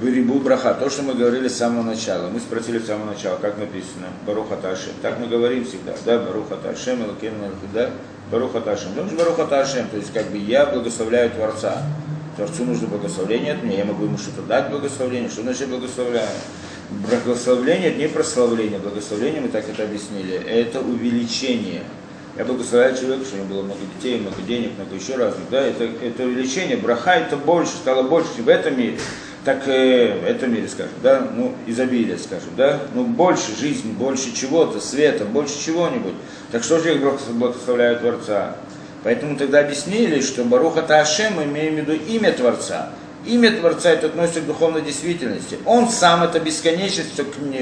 [0.00, 0.74] в рибу браха.
[0.74, 2.28] То, что мы говорили с самого начала.
[2.28, 4.06] Мы спросили с самого начала, как написано.
[4.26, 4.92] Баруха Ташем.
[5.02, 5.94] Так мы говорим всегда.
[6.04, 7.32] Да, Баруха Ташем, Элакин
[7.74, 7.90] да?
[8.30, 8.90] Баруха Ташем.
[8.96, 9.88] Ну, Баруха Ташем.
[9.88, 11.82] То есть, как бы я благословляю Творца.
[12.36, 13.78] Творцу нужно благословление от меня.
[13.78, 15.30] Я могу ему что-то дать благословение.
[15.30, 16.28] Что значит благословляю?
[16.90, 18.78] Благословление это не прославление.
[18.78, 21.82] Благословление, мы так это объяснили, это увеличение.
[22.38, 25.48] Я благословляю человека, что у него было много детей, много денег, много еще разных.
[25.50, 25.60] Да?
[25.60, 26.76] Это, это увеличение.
[26.76, 28.98] Браха это больше, стало больше в этом мире.
[29.44, 34.34] Так э, в этом мире, скажем, да, ну, изобилие, скажем, да, ну, больше жизни, больше
[34.34, 36.14] чего-то, света, больше чего-нибудь.
[36.50, 38.56] Так что же я благословляю Творца?
[39.04, 42.90] Поэтому тогда объяснили, что Баруха Таашем мы имеем в виду имя Творца.
[43.24, 45.58] Имя Творца это относится к духовной действительности.
[45.64, 47.12] Он сам это бесконечность,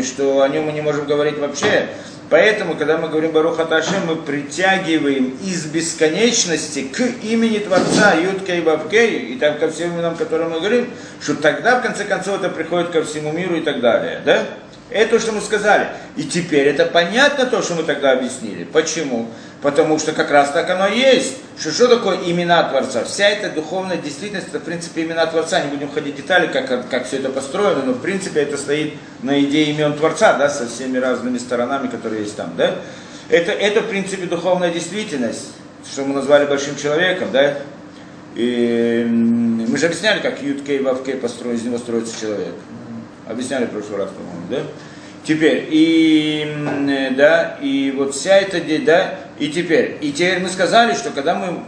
[0.05, 1.91] что о нем мы не можем говорить вообще.
[2.31, 9.35] Поэтому, когда мы говорим Баруха Ташем, мы притягиваем из бесконечности к имени Творца Юткей Бабкей,
[9.35, 10.89] и там ко всем именам, которые мы говорим,
[11.21, 14.23] что тогда, в конце концов, это приходит ко всему миру и так далее.
[14.25, 14.43] Да?
[14.91, 15.89] Это то, что мы сказали.
[16.17, 18.65] И теперь это понятно то, что мы тогда объяснили.
[18.65, 19.29] Почему?
[19.65, 21.39] Потому что как раз так оно есть.
[21.59, 23.03] Что, что такое имена Творца?
[23.03, 25.59] Вся эта духовная действительность, это в принципе имена Творца.
[25.63, 28.93] Не будем ходить в детали, как, как, все это построено, но в принципе это стоит
[29.23, 32.53] на идее имен Творца, да, со всеми разными сторонами, которые есть там.
[32.59, 32.75] Да?
[33.31, 35.53] Это, это в принципе духовная действительность,
[35.91, 37.57] что мы назвали большим человеком, да?
[38.35, 42.53] И мы же объясняли, как Юткей и Вавкей построен, из него строится человек.
[43.27, 44.59] Объясняли в прошлый раз, по-моему, да?
[45.25, 46.47] Теперь, и,
[47.17, 51.61] да, и вот вся эта, да, и теперь, и теперь мы сказали, что когда мы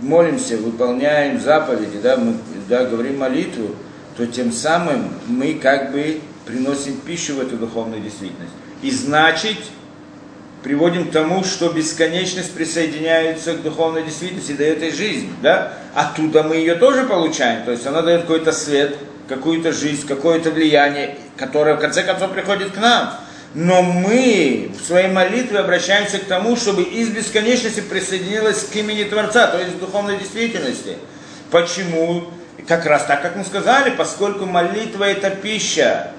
[0.00, 2.36] молимся, выполняем заповеди, да, мы,
[2.70, 3.76] да, говорим молитву,
[4.16, 8.52] то тем самым мы как бы приносим пищу в эту духовную действительность.
[8.82, 9.58] И значит,
[10.62, 15.74] приводим к тому, что бесконечность присоединяется к духовной действительности, дает ей жизнь, да?
[15.94, 18.96] Оттуда мы ее тоже получаем, то есть она дает какой-то свет,
[19.28, 23.14] какую-то жизнь, какое-то влияние, которое в конце концов приходит к нам.
[23.54, 29.46] Но мы в своей молитве обращаемся к тому, чтобы из бесконечности присоединилась к имени Творца,
[29.48, 30.96] то есть к духовной действительности.
[31.50, 32.30] Почему?
[32.66, 36.12] Как раз так, как мы сказали, поскольку молитва это пища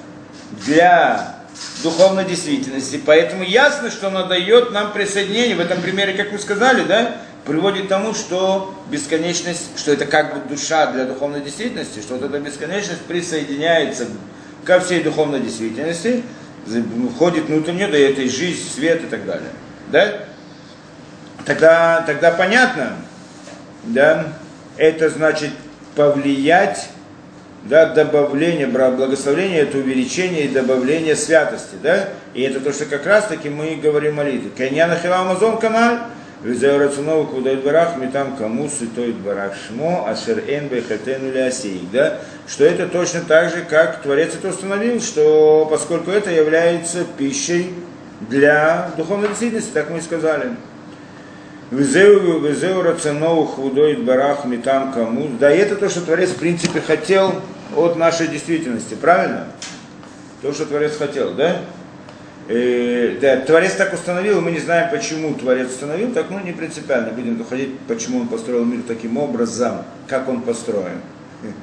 [0.66, 1.36] для
[1.82, 5.56] духовной действительности, поэтому ясно, что она дает нам присоединение.
[5.56, 10.34] В этом примере, как мы сказали, да, приводит к тому, что бесконечность, что это как
[10.34, 14.08] бы душа для духовной действительности, что вот эта бесконечность присоединяется
[14.66, 16.24] ко всей духовной действительности,
[17.16, 19.50] входит внутрь нее, дает ей жизнь, свет и так далее.
[19.92, 20.20] Да?
[21.46, 22.94] Тогда, тогда понятно,
[23.84, 24.28] да,
[24.78, 25.50] это значит
[25.96, 26.88] повлиять,
[27.64, 33.28] да, добавление, благословение, это увеличение и добавление святости, да, и это то, что как раз
[33.28, 34.52] таки мы говорим молитве.
[34.56, 36.00] Каньяна Хилам канал,
[36.44, 42.66] Визео рацунова кудает барах, метам кому святой барах шмо, ашер эн бехатену лясей, да, что
[42.66, 47.74] это точно так же, как Творец это установил, что поскольку это является пищей
[48.30, 50.58] для духовной действительности, так мы и сказали.
[51.72, 57.36] Визеу, рацанову худоит барах, метам кому, да, и это то, что Творец в принципе хотел
[57.74, 59.48] от нашей действительности, правильно?
[60.42, 61.62] То, что Творец хотел, да?
[62.48, 67.12] Э, да, Творец так установил, мы не знаем, почему Творец установил, так ну не принципиально,
[67.12, 71.02] будем доходить, почему он построил мир таким образом, как он построен.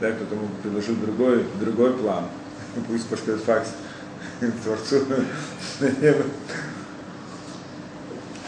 [0.00, 2.24] Да, кто-то мог предложить другой, другой план.
[2.88, 3.68] Пусть пошлет факс
[4.64, 5.04] Творцу.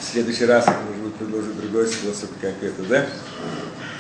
[0.01, 3.07] В следующий раз, может быть, предложит другой способ, как это, да?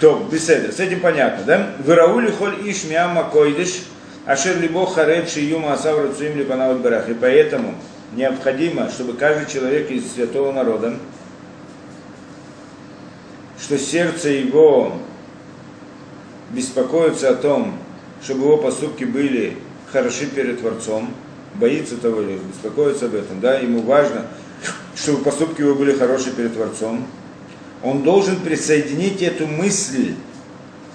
[0.01, 1.77] То, беседа, с этим понятно, да?
[1.85, 3.85] Выраули холь иш миама койдыш,
[4.27, 7.09] Ашер либо харед шиюма асав рацуим липанават барах.
[7.09, 7.77] И поэтому
[8.12, 10.97] необходимо, чтобы каждый человек из святого народа,
[13.61, 14.95] что сердце его
[16.51, 17.79] беспокоится о том,
[18.21, 19.57] чтобы его поступки были
[19.93, 21.15] хороши перед Творцом,
[21.55, 24.27] боится того или беспокоится об этом, да, ему важно,
[24.97, 27.07] чтобы поступки его были хорошие перед Творцом,
[27.83, 30.15] он должен присоединить эту мысль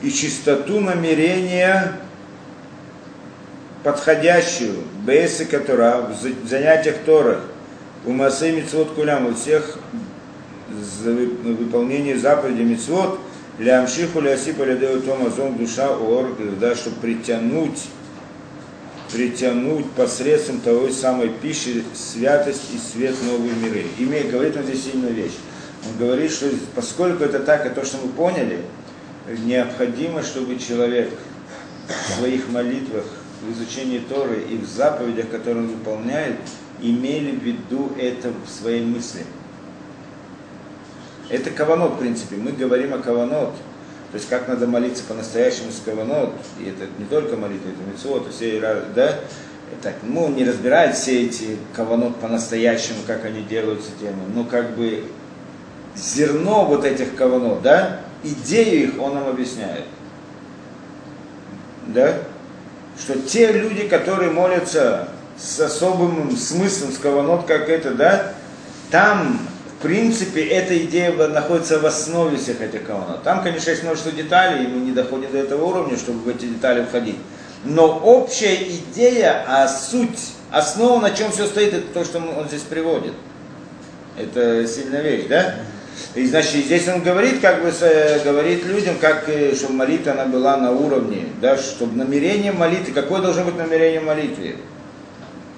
[0.02, 1.94] и чистоту намерения
[3.84, 7.42] подходящую, бейсы Тора, в занятиях Торах,
[8.06, 9.78] у Масей Мицвод Кулям, у всех
[11.04, 13.20] выполнение заповедей Мицвод,
[13.60, 17.84] Лямшиху Лясипа Лядею Томазон душа ор, да, чтобы притянуть,
[19.12, 23.86] притянуть посредством той самой пищи святость и свет новые миры.
[24.00, 25.36] Имея, говорит он здесь сильную вещь.
[25.86, 28.60] Он говорит, что поскольку это так, и то, что мы поняли,
[29.46, 31.12] необходимо, чтобы человек
[31.88, 33.06] в своих молитвах,
[33.42, 36.38] в изучении Торы и в заповедях, которые он выполняет,
[36.82, 39.26] имели в виду это в своей мысли.
[41.30, 42.36] Это каванот, в принципе.
[42.36, 43.54] Мы говорим о каванот.
[44.12, 46.34] То есть как надо молиться по-настоящему с каванот.
[46.60, 48.60] И это не только молитва, это митцвот, все,
[48.94, 49.20] да?
[49.82, 55.06] Так, ну, не разбирает все эти каванот по-настоящему, как они делаются темы, но как бы
[55.96, 59.86] зерно вот этих каванот, да, идею их он нам объясняет.
[61.88, 62.18] Да?
[63.02, 68.34] Что те люди, которые молятся с особым смыслом, с каванот, как это, да,
[68.92, 69.40] там,
[69.80, 73.24] в принципе, эта идея находится в основе всех этих каванот.
[73.24, 76.46] Там, конечно, есть множество деталей, и мы не доходим до этого уровня, чтобы в эти
[76.46, 77.18] детали входить.
[77.64, 80.20] Но общая идея, а суть,
[80.52, 83.14] основа, на чем все стоит, это то, что он здесь приводит.
[84.16, 85.56] Это сильная вещь, да?
[86.16, 87.72] И значит, здесь он говорит, как бы
[88.24, 93.22] говорит людям, как, э, чтобы молитва она была на уровне, да, чтобы намерение молитвы, какое
[93.22, 94.56] должно быть намерение молитвы,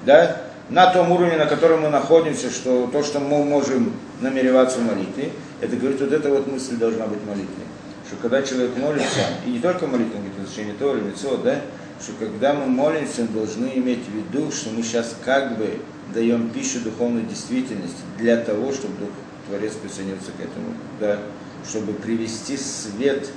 [0.05, 0.37] да,
[0.69, 5.31] на том уровне, на котором мы находимся, что то, что мы можем намереваться в молитве,
[5.59, 7.65] это говорит, вот эта вот мысль должна быть молитвой.
[8.07, 11.61] Что когда человек молится, и не только молитва, он говорит, изучение Торы, лицо, да,
[12.01, 15.79] что когда мы молимся, мы должны иметь в виду, что мы сейчас как бы
[16.13, 19.09] даем пищу духовной действительности для того, чтобы Дух
[19.47, 21.19] Творец присоединился к этому, да,
[21.67, 23.29] чтобы привести свет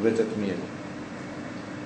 [0.00, 0.54] в этот мир.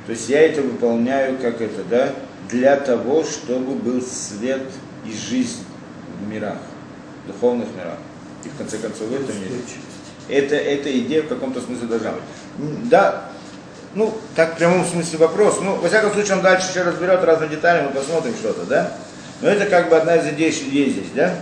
[0.07, 2.15] То есть я это выполняю как это, да,
[2.51, 4.63] для того, чтобы был свет
[5.07, 5.65] и жизнь
[6.21, 6.59] в мирах,
[7.25, 7.99] в духовных мирах.
[8.45, 9.55] И в конце концов в этом мире.
[10.29, 12.89] Это, эта идея в каком-то смысле должна быть.
[12.91, 13.31] Да,
[13.95, 15.61] ну, так в прямом смысле вопрос.
[15.63, 18.93] Ну, во всяком случае, он дальше еще разберет разные детали, мы посмотрим что-то, да?
[19.41, 21.35] Но это как бы одна из идей, что есть здесь, да?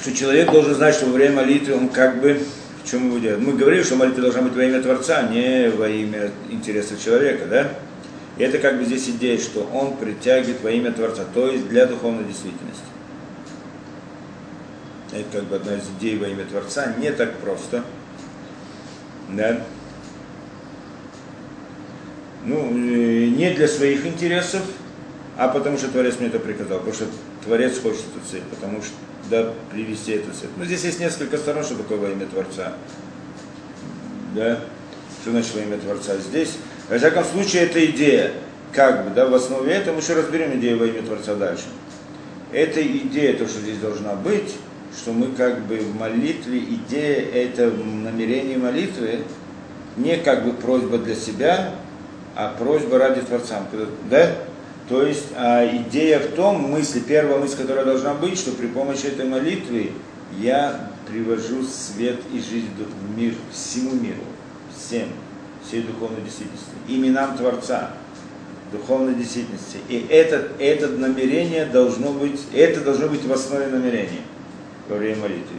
[0.00, 2.40] Что человек должен знать, что во время молитвы он как бы,
[2.84, 3.40] в чем его делает.
[3.40, 7.68] Мы говорили, что молитва должна быть во имя Творца, не во имя интереса человека, да?
[8.36, 11.86] И это как бы здесь идея, что он притягивает во имя Творца, то есть для
[11.86, 12.84] духовной действительности.
[15.12, 17.82] Это как бы одна из идей во имя Творца, не так просто.
[19.30, 19.60] Да?
[22.44, 24.62] Ну, э, не для своих интересов,
[25.36, 27.06] а потому что Творец мне это приказал, потому что
[27.44, 28.92] Творец хочет эту цель, потому что
[29.30, 30.50] да, привести эту цель.
[30.56, 32.74] Ну, здесь есть несколько сторон, что такое во имя Творца.
[34.34, 34.60] Да?
[35.22, 36.16] Что значит во имя Творца?
[36.16, 36.56] Здесь,
[36.88, 38.32] во всяком случае, это идея.
[38.72, 41.64] Как бы, да, в основе этого мы еще разберем идею во имя Творца дальше.
[42.52, 44.56] Эта идея, то, что здесь должна быть,
[44.96, 49.20] что мы как бы в молитве, идея это намерение молитвы,
[49.96, 51.74] не как бы просьба для себя,
[52.34, 53.66] а просьба ради Творца.
[54.10, 54.36] Да?
[54.88, 59.06] То есть а, идея в том, мысль, первая мысль, которая должна быть, что при помощи
[59.06, 59.92] этой молитвы
[60.38, 64.22] я привожу свет и жизнь в мир, всему миру,
[64.74, 65.08] всем,
[65.66, 67.90] всей духовной действительности, именам Творца,
[68.72, 69.78] духовной действительности.
[69.90, 74.22] И это, это намерение должно быть, это должно быть в основе намерения
[74.88, 75.56] во время молитвы.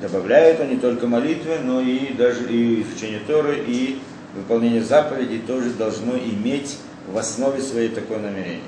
[0.00, 3.98] Добавляет он не только молитвы, но и даже и учение Торы, и
[4.36, 6.78] выполнение заповедей тоже должно иметь
[7.12, 8.60] в основе своей такое намерение.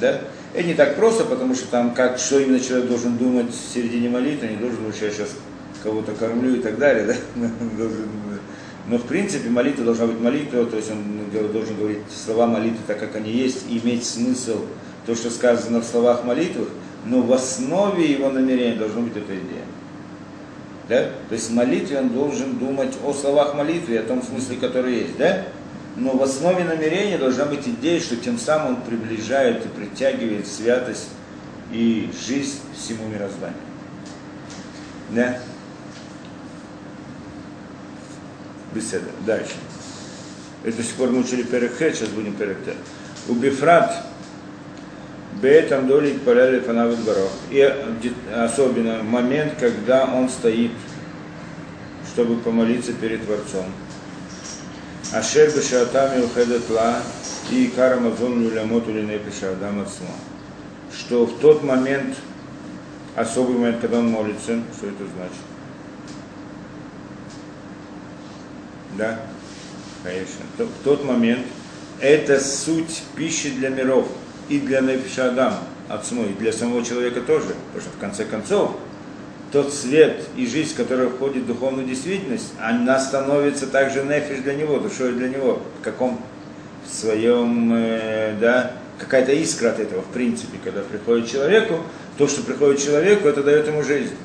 [0.00, 0.20] Да?
[0.52, 4.08] Это не так просто, потому что там как, что именно человек должен думать в середине
[4.08, 5.30] молитвы, не должен думать, я сейчас
[5.82, 7.16] кого-то кормлю и так далее.
[7.36, 7.48] Да?
[8.86, 13.00] Но в принципе молитва должна быть молитва, то есть он должен говорить слова молитвы так,
[13.00, 14.58] как они есть, и иметь смысл
[15.06, 16.66] то, что сказано в словах молитвы,
[17.06, 19.64] но в основе его намерения должна быть эта идея.
[20.88, 21.10] Да?
[21.28, 25.16] То есть в молитве он должен думать о словах молитвы, о том смысле, который есть.
[25.16, 25.44] Да?
[25.96, 31.08] Но в основе намерения должна быть идея, что тем самым он приближает и притягивает святость
[31.72, 33.56] и жизнь всему мирозданию.
[35.10, 35.38] Да?
[38.74, 39.06] Беседа.
[39.24, 39.54] Дальше.
[40.64, 42.76] Это до сих пор мы учили Перекхет, сейчас будем Перекхет.
[43.28, 44.06] У Бифрат
[45.40, 47.30] Бетам доли поляли фанавы дворов.
[47.50, 47.72] И
[48.02, 50.72] де- особенно момент, когда он стоит,
[52.12, 53.66] чтобы помолиться перед Творцом.
[55.14, 57.00] Ашер бешатами ухедет ла
[57.48, 60.08] и карамазон люлямот улине адам отсма.
[60.92, 62.16] Что в тот момент,
[63.14, 65.44] особый момент, когда он молится, что это значит?
[68.98, 69.20] Да,
[70.02, 70.44] конечно.
[70.58, 71.46] В тот момент
[72.00, 74.08] это суть пищи для миров
[74.48, 75.54] и для Нефиша Адам,
[75.88, 77.54] отцму, и для самого человека тоже.
[77.72, 78.76] Потому что в конце концов,
[79.54, 84.80] тот свет и жизнь, которая входит в духовную действительность, она становится также нефиш для него,
[84.80, 86.20] душой для него, в каком
[86.84, 91.78] в своем, э, да, какая-то искра от этого, в принципе, когда приходит человеку,
[92.18, 94.16] то, что приходит человеку, это дает ему жизнь.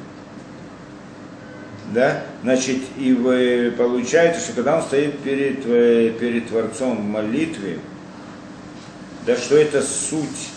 [1.94, 2.24] Да?
[2.42, 7.78] Значит, и вы, получается, что когда он стоит перед, э, перед Творцом в молитве,
[9.28, 10.50] да, что это суть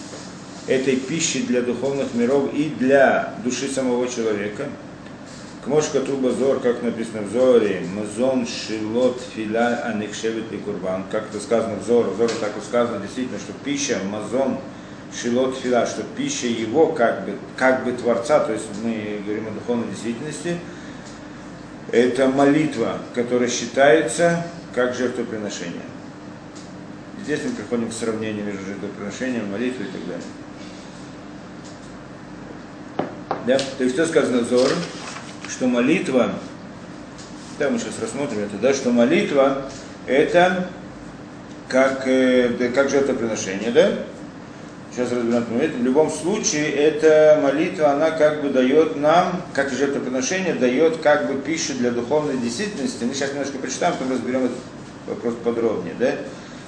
[0.67, 4.69] этой пищи для духовных миров и для души самого человека.
[5.65, 11.05] Кмошка Туба Зор, как написано в Зоре, Мазон Шилот Филя Анихшевит и Курбан.
[11.11, 14.59] Как это сказано в Зоре, в Зоре так и сказано, действительно, что пища, Мазон
[15.15, 19.51] Шилот Филя, что пища его как бы, как бы Творца, то есть мы говорим о
[19.53, 20.59] духовной действительности,
[21.93, 24.45] это молитва, которая считается
[24.75, 25.83] как жертвоприношение.
[27.23, 30.25] Здесь мы приходим к сравнению между жертвоприношением, молитвой и так далее.
[33.47, 33.59] Да?
[33.79, 34.69] То есть что сказано Зор?
[35.49, 36.33] Что молитва,
[37.59, 39.63] да, мы сейчас рассмотрим это, да, что молитва
[40.07, 40.69] это
[41.69, 43.91] как, э, как жертвоприношение, да?
[44.93, 45.79] Сейчас разберем это.
[45.79, 51.29] В любом случае, эта молитва, она как бы дает нам, как и жертвоприношение, дает как
[51.29, 53.05] бы пищу для духовной действительности.
[53.05, 54.59] Мы сейчас немножко прочитаем, потом разберем этот
[55.07, 56.15] вопрос подробнее, да?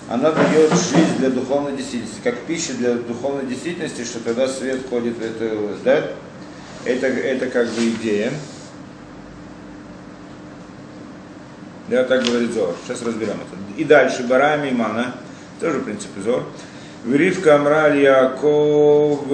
[0.09, 5.17] Она дает жизнь для духовной действительности, как пища для духовной действительности, что тогда свет входит
[5.19, 6.05] в эту, да?
[6.85, 8.31] Это, это как бы идея.
[11.89, 12.75] Да, так говорит Зор.
[12.85, 13.81] Сейчас разберем это.
[13.81, 15.15] И дальше, Барами Имана,
[15.61, 16.45] тоже, в принципе, Зор.
[17.05, 19.29] Вривка Амраль Яков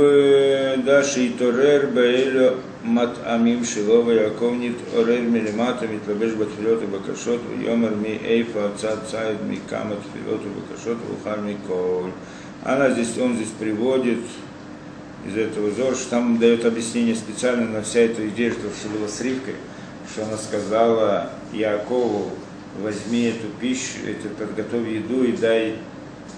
[0.85, 7.93] Даши Торер Баэлю Мат Амим Шилова Яков Нит Орер Милимата Митлабеш Батфилот и Бакашот Йомер
[7.93, 12.11] Ми Эйфа Цад Цайд Ми Камат Филот и Бакашот Ухар Миколь.
[12.65, 14.19] Она здесь, он здесь приводит
[15.27, 19.21] из этого Зор, что там дает объяснение специально на вся эта идея, что было с
[19.21, 19.55] Ривкой,
[20.11, 22.31] что она сказала Якову,
[22.81, 25.77] возьми эту пищу, это, подготовь еду и дай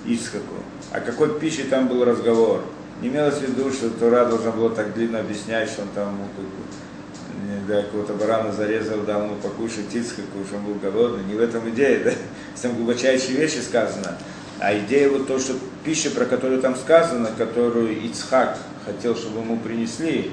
[0.04, 0.56] Исхаку.
[0.90, 2.64] О какой пище там был разговор?
[3.00, 6.24] Не имелось в виду, что Тура должна была так длинно объяснять, что он там ну,
[6.36, 11.24] как- да, какого-то барана зарезал, дал ему покушать Ицхаку, что он был голодный.
[11.24, 12.10] Не в этом идея, да?
[12.62, 14.18] Там глубочайшие вещи сказано.
[14.58, 15.54] А идея вот то, что
[15.84, 20.32] пища, про которую там сказано, которую Ицхак хотел, чтобы ему принесли,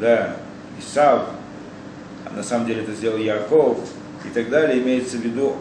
[0.00, 0.36] да,
[0.78, 1.30] Исав,
[2.24, 3.78] а на самом деле это сделал Яков
[4.24, 5.56] и так далее, имеется в виду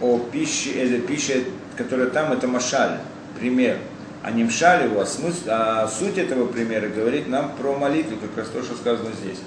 [0.00, 1.34] о пище, это пища,
[1.76, 2.98] которая там, это машаль,
[3.38, 3.78] пример.
[4.22, 8.36] А не мшаль его, а, смысл, а суть этого примера говорит нам про молитву, как
[8.36, 9.38] раз то, что сказано здесь.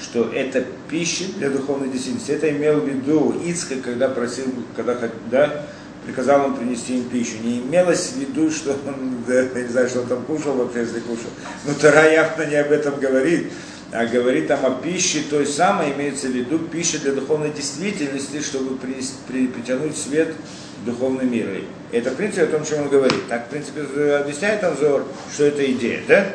[0.00, 2.30] Что это пища для духовной действительности.
[2.30, 4.96] Это имел в виду Ицхак, когда просил, когда
[5.30, 5.66] да,
[6.04, 7.34] приказал он принести им пищу.
[7.42, 11.00] Не имелось в виду, что он, я не знаю, что он там кушал вообще, если
[11.00, 11.30] кушал.
[11.66, 13.52] Но Тара явно не об этом говорит,
[13.92, 18.76] а говорит там о пище той самой, имеется в виду пища для духовной действительности, чтобы
[18.76, 20.34] принести, при, притянуть свет
[20.82, 21.48] в духовный мир.
[21.92, 23.28] И это, в принципе, о том, чем он говорит.
[23.28, 23.82] Так, в принципе,
[24.14, 26.26] объясняет Анзор, что это идея, да?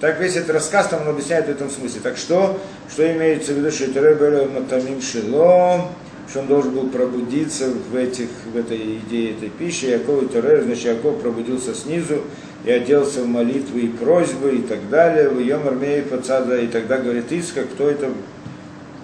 [0.00, 2.00] Так весь этот рассказ там он объясняет в этом смысле.
[2.02, 2.60] Так что,
[2.92, 5.88] что имеется в виду, что это Ребель Матамим Шило,
[6.28, 9.86] что он должен был пробудиться в, этих, в этой идее этой пищи.
[9.86, 12.22] Яков и Торер, значит, Яков пробудился снизу
[12.64, 15.28] и оделся в молитвы и просьбы и так далее.
[15.28, 15.76] В Йомар
[16.08, 18.10] Фацада, и тогда говорит Иска, кто это,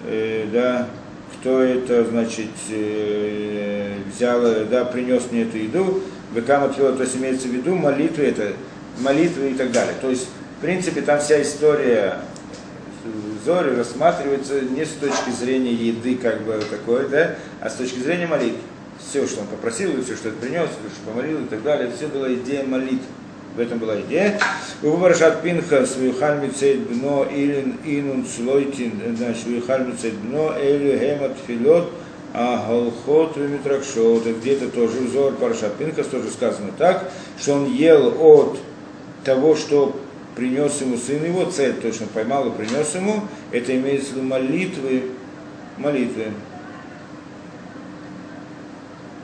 [0.07, 0.89] э, да,
[1.33, 6.01] кто это, значит, э, взял, э, да, принес мне эту еду,
[6.33, 8.53] Векам отвел, то есть имеется в виду молитвы, это
[8.99, 9.93] молитвы и так далее.
[10.01, 12.19] То есть, в принципе, там вся история
[13.45, 18.27] Зори рассматривается не с точки зрения еды, как бы такой, да, а с точки зрения
[18.27, 18.59] молитвы.
[18.99, 22.07] Все, что он попросил, все, что он принес, все, что помолил и так далее, все
[22.07, 23.05] была идея молитвы.
[23.55, 24.39] В этом была идея.
[24.81, 31.91] Уваршат Пинха Свюхаль Мицейд Бно Илин Инун Слойтин, значит, Свюхаль Мицейд Бно Элю Хемат Филот
[32.33, 34.25] а Галхот Митракшот.
[34.25, 38.57] Где-то тоже взор Парашат Пинхас тоже сказано так, что он ел от
[39.23, 39.99] того, что
[40.35, 43.21] принес ему сын его, цель точно поймал и принес ему,
[43.51, 45.03] это имеется в виду молитвы,
[45.77, 46.25] молитвы.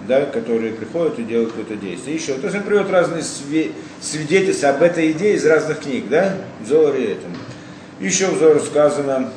[0.07, 2.15] да, которые приходят и делают какое-то действие.
[2.15, 3.23] Еще, то есть он приводит разные
[4.01, 7.31] свидетельства об этой идее из разных книг, да, в Зоре этом.
[7.99, 9.31] Еще в Зоре сказано,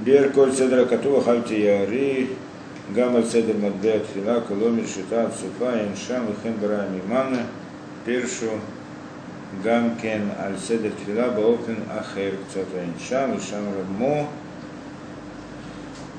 [0.00, 2.30] Бер коль седра катува хальти яри,
[2.90, 7.46] гамаль седр мадбе тфила, коломир шита, цупа, иншам, и хем бара мимана,
[8.04, 8.50] першу,
[9.62, 14.28] гамкен аль седр тфила, баофен ахер, кцата иншам, иншам рабмо,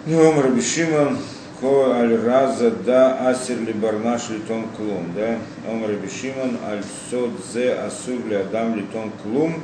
[0.06, 1.18] ну, Раби Шимон,
[1.60, 5.38] ко аль раза да асир ли барнаш ли том клум, да?
[5.68, 9.56] Ом Раби Шимон, аль сод зе асур ли адам ли том клум,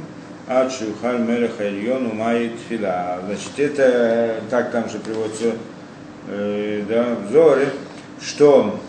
[0.48, 3.20] а чухаль мелех ильон умай тфила.
[3.26, 5.54] Значит, это, э, так там же приводится,
[6.28, 7.70] э, да, в Зоре,
[8.20, 8.80] что,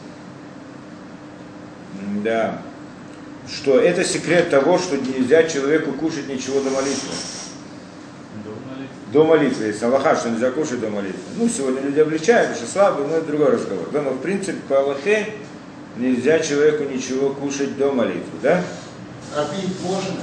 [2.01, 2.63] м, да,
[3.51, 7.11] что это секрет того, что нельзя человеку кушать ничего до молитвы.
[9.13, 11.21] До молитвы, есть Аллаха, что нельзя кушать до молитвы.
[11.37, 13.89] Ну, сегодня люди обличают, потому что слабые, но это другой разговор.
[13.93, 15.35] Да, но в принципе по Аллахе
[15.99, 18.65] нельзя человеку ничего кушать до молитвы, да?
[19.37, 20.21] А пить можно?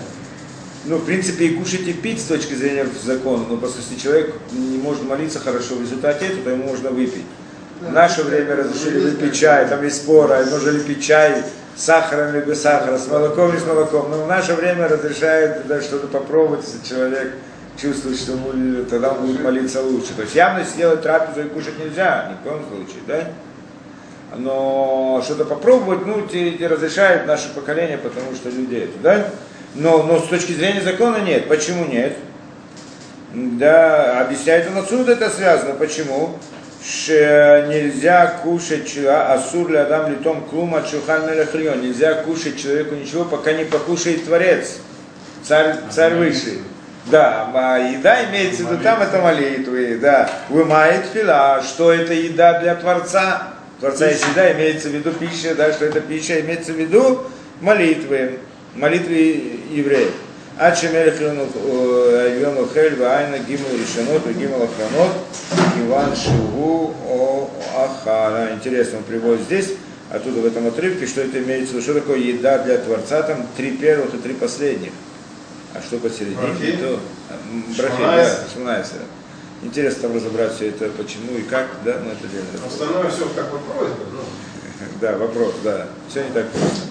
[0.85, 4.33] Ну, в принципе, и кушать, и пить с точки зрения закона, но просто если человек
[4.51, 7.25] не может молиться хорошо в результате этого, то ему можно выпить.
[7.81, 11.43] В наше время разрешили выпить чай, там есть споры, можно ли пить чай
[11.79, 14.11] сахаром или без сахара, с молоком или с молоком.
[14.11, 17.33] Но в наше время разрешают да, что-то попробовать, если человек
[17.81, 20.13] чувствует, что ему, тогда будет молиться лучше.
[20.13, 23.23] То есть явно сделать трапезу и кушать нельзя, ни в коем случае, да?
[24.37, 29.27] Но что-то попробовать, ну, те, те разрешают наше поколение, потому что люди это, да?
[29.75, 31.47] Но, но с точки зрения закона нет.
[31.47, 32.17] Почему нет?
[33.33, 35.75] Да, объясняет он отсюда это связано.
[35.75, 36.35] Почему?
[36.81, 41.81] Нельзя кушать человека, асур ли адам литом клума чухан мелехлион.
[41.81, 44.77] Нельзя кушать человеку ничего, пока не покушает Творец,
[45.43, 46.59] царь, царь высший.
[47.07, 50.29] Да, а еда имеется в виду, там это молитвы, да.
[50.49, 53.49] Вымает фила, что это еда для Творца.
[53.79, 57.23] Творца есть еда, имеется в виду пища, да, что это пища, имеется в виду
[57.61, 58.39] молитвы,
[58.75, 60.13] молитвы евреев.
[60.59, 65.11] Мелех йон охель вайна гимал решенот и гимал охранот
[65.79, 68.53] иван шигу о ахара.
[68.53, 69.75] Интересно, он приводит здесь,
[70.11, 73.47] оттуда в этом отрывке, что это имеется в виду, что такое еда для Творца, там
[73.55, 74.91] три первых и три последних.
[75.73, 76.35] А что посередине?
[76.35, 76.71] Брахи?
[76.73, 76.99] То,
[77.77, 78.99] брахи, да, шмонайсер.
[79.63, 82.67] Интересно там разобрать все это, почему и как, да, но это разговор.
[82.67, 84.03] Остальное все как бы просьба.
[84.11, 84.19] Ну.
[84.99, 85.87] Да, вопрос, да.
[86.09, 86.88] Все не так просто.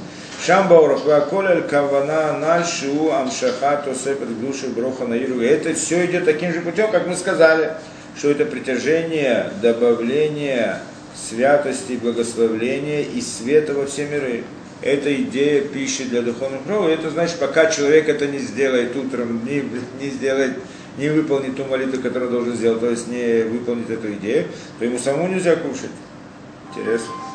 [0.48, 5.42] Шамбаурах ваколель кавана нашу амшахату сепер души броха наиру.
[5.42, 7.72] Это все идет таким же путем, как мы сказали,
[8.16, 10.78] что это притяжение, добавление
[11.14, 14.44] святости, благословления и света во все миры.
[14.80, 16.88] Это идея пищи для духовных прав.
[16.88, 19.64] И это значит, пока человек это не сделает утром, не,
[20.02, 20.54] не сделает,
[20.96, 24.46] не выполнит ту молитву, которую должен сделать, то есть не выполнит эту идею,
[24.78, 25.90] то ему самому нельзя кушать.
[26.70, 27.27] Интересно.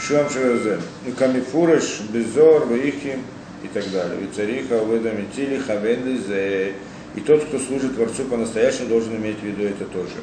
[0.00, 0.80] Шуам Шевезе.
[1.04, 3.18] Ну, Камифуреш, Безор, Ваихи
[3.62, 4.20] и так далее.
[4.22, 6.74] И цариха, Ведамитили, Хавенлизе.
[7.14, 10.14] И тот, кто служит Творцу по-настоящему, должен иметь в виду это тоже.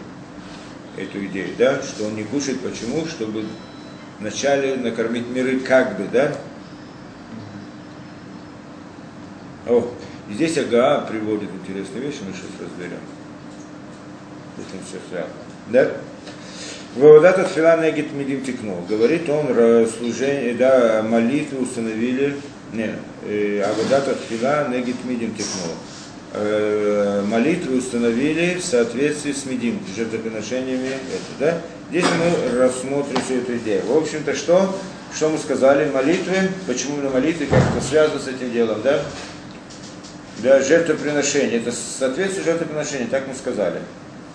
[0.97, 1.81] Эту идею, да?
[1.81, 2.61] Что он не кушает.
[2.61, 3.05] Почему?
[3.05, 3.45] Чтобы
[4.19, 6.35] вначале накормить миры как бы, да?
[9.67, 9.91] О,
[10.29, 12.99] и здесь Ага приводит интересную вещь, мы сейчас разберем.
[14.57, 15.27] Если все.
[15.69, 15.91] Да?
[16.95, 18.81] Вавадат от фила негит медим текнул.
[18.87, 22.37] Говорит он, ра- служение, да, молитвы установили,
[22.71, 22.95] не,
[23.27, 25.75] э, авадат от фила негит медим текнул.
[26.33, 31.57] Э, молитвы установили в соответствии с медим, жертвоприношениями, это, да?
[31.89, 33.81] Здесь мы рассмотрим всю эту идею.
[33.85, 34.75] В общем-то, что?
[35.13, 35.89] Что мы сказали?
[35.91, 39.01] Молитвы, почему именно молитвы, как это связано с этим делом, да?
[40.39, 43.79] Да, жертвоприношение, это соответствие жертвоприношения, так мы сказали.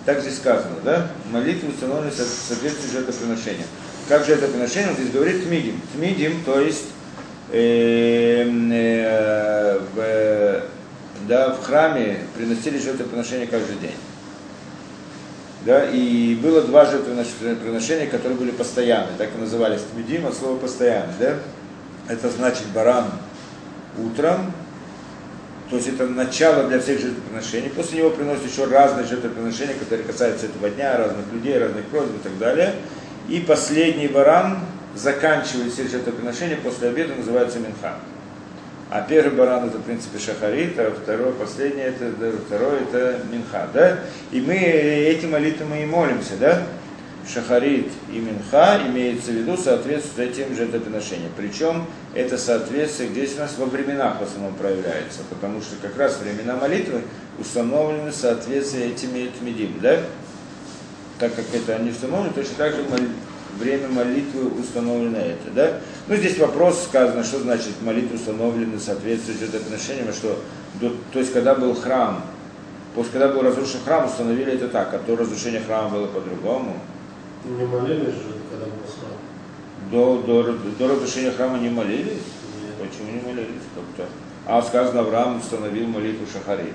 [0.06, 1.08] Так здесь сказано, да?
[1.30, 3.66] Молитвы установлены в соответствии жертвоприношения.
[4.08, 5.80] Как жертвоприношение, он здесь говорит тмидим.
[5.94, 6.86] Тмидим, то есть
[7.52, 10.62] эм, э, в,
[11.28, 13.94] да, в храме приносили жертвоприношения каждый день.
[15.66, 21.12] Да, и было два жертвоприношения, которые были постоянные, так и назывались тмидим, от слова постоянный,
[21.20, 21.34] да?
[22.08, 23.10] Это значит баран
[23.98, 24.52] утром,
[25.70, 27.70] то есть это начало для всех жертвоприношений.
[27.70, 32.22] После него приносят еще разные жертвоприношения, которые касаются этого дня, разных людей, разных просьб и
[32.24, 32.74] так далее.
[33.28, 34.58] И последний баран
[34.96, 37.94] заканчивает все жертвоприношения после обеда, называется Минха.
[38.90, 42.10] А первый баран это, в принципе, шахарит, а второй, последний, это,
[42.44, 44.00] второй это Минха, да?
[44.32, 46.64] И мы эти молитвы мы и молимся, да?
[47.32, 51.30] Шахарит и Минха имеется в виду соответствует этим жертвоприношениям.
[51.36, 56.18] Причем это соответствие здесь у нас во временах в основном проявляется, потому что как раз
[56.18, 57.02] времена молитвы
[57.38, 59.98] установлены в соответствии этими тмидим, да?
[61.18, 63.14] Так как это они установлены, точно так же молитвы
[63.58, 65.80] время молитвы установлено это, да?
[66.08, 70.38] Ну, здесь вопрос сказано, что значит молитвы установлены соответствуют жертвоприношениям, а что,
[71.12, 72.24] то есть, когда был храм,
[72.94, 76.76] после когда был разрушен храм, установили это так, а до разрушения храма было по-другому.
[77.44, 79.90] Не молились же, когда был храм?
[79.90, 82.06] До, до, до разрушения храма не молились?
[82.62, 82.74] Нет.
[82.90, 84.10] Почему не молились как-то?
[84.46, 86.72] А сказано, Авраам установил молитву Шахари.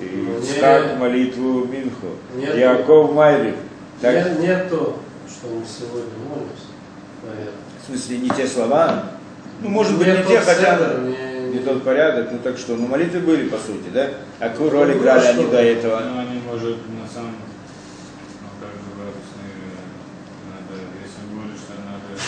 [0.00, 2.06] И Ну, Ицхак не- молитву Минху.
[2.36, 2.56] Нет.
[2.56, 3.54] Яков Майрик.
[4.00, 4.98] Так, Нет, нет то,
[5.28, 6.66] что мы сегодня молимся,
[7.24, 7.52] наверное.
[7.82, 9.04] В смысле, не те слова?
[9.60, 12.86] Ну, может быть, Нет не те, хотя не- не тот порядок, ну так что, ну
[12.86, 14.08] молитвы были, по сути, да?
[14.38, 16.00] А какую Ну, роль ну, играли они до этого?
[16.00, 17.32] Ну, они, может, на самом...
[18.42, 19.56] Ну, как же градусные...
[20.46, 22.20] Надо, если говоришь, что надо...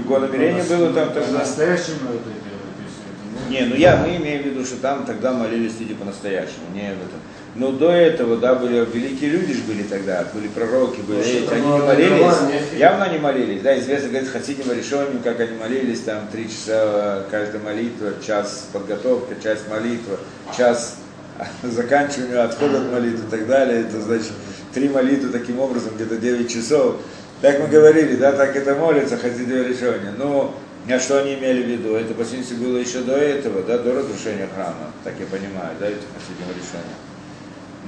[0.00, 1.38] Другое намерение было там тогда?
[1.38, 5.94] По-настоящему это это Не, ну я, мы имеем в виду, что там тогда молились люди
[5.94, 7.20] по-настоящему, не в этом.
[7.56, 11.66] Но до этого, да, были великие люди же были тогда, были пророки, были эти, они
[11.66, 16.48] не молились, явно не молились, да, известно, говорит, Хасидим решением, как они молились, там три
[16.48, 20.18] часа каждая молитва, час подготовка, часть молитва,
[20.56, 20.98] час
[21.64, 24.32] заканчивания, отхода от молитвы и так далее, это значит
[24.72, 26.96] три молитвы таким образом, где-то 9 часов.
[27.40, 30.12] Так мы говорили, да, так это молится, Хасидим решение.
[30.18, 30.54] Но
[30.88, 31.94] а что они имели в виду?
[31.94, 35.86] Это, по сути, было еще до этого, да, до разрушения храма, так я понимаю, да,
[35.86, 36.96] эти Хасидим решения.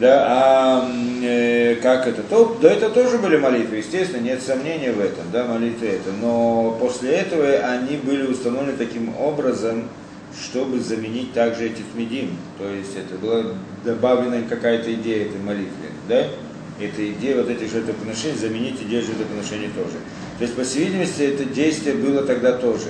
[0.01, 0.91] Да, а
[1.23, 2.23] э, как это?
[2.23, 6.13] То, до этого тоже были молитвы, естественно, нет сомнения в этом, да, молитвы это.
[6.19, 9.91] Но после этого они были установлены таким образом,
[10.43, 12.39] чтобы заменить также эти тмедим.
[12.59, 13.45] То есть это была
[13.85, 16.25] добавлена какая-то идея этой молитвы, да?
[16.81, 19.99] Эта идея вот этих жертвоприношений, заменить идею жертвоприношений тоже.
[20.39, 22.89] То есть, по всей видимости, это действие было тогда тоже.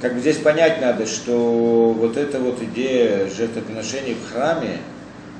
[0.00, 4.78] Как бы здесь понять надо, что вот эта вот идея жертвоприношений в храме,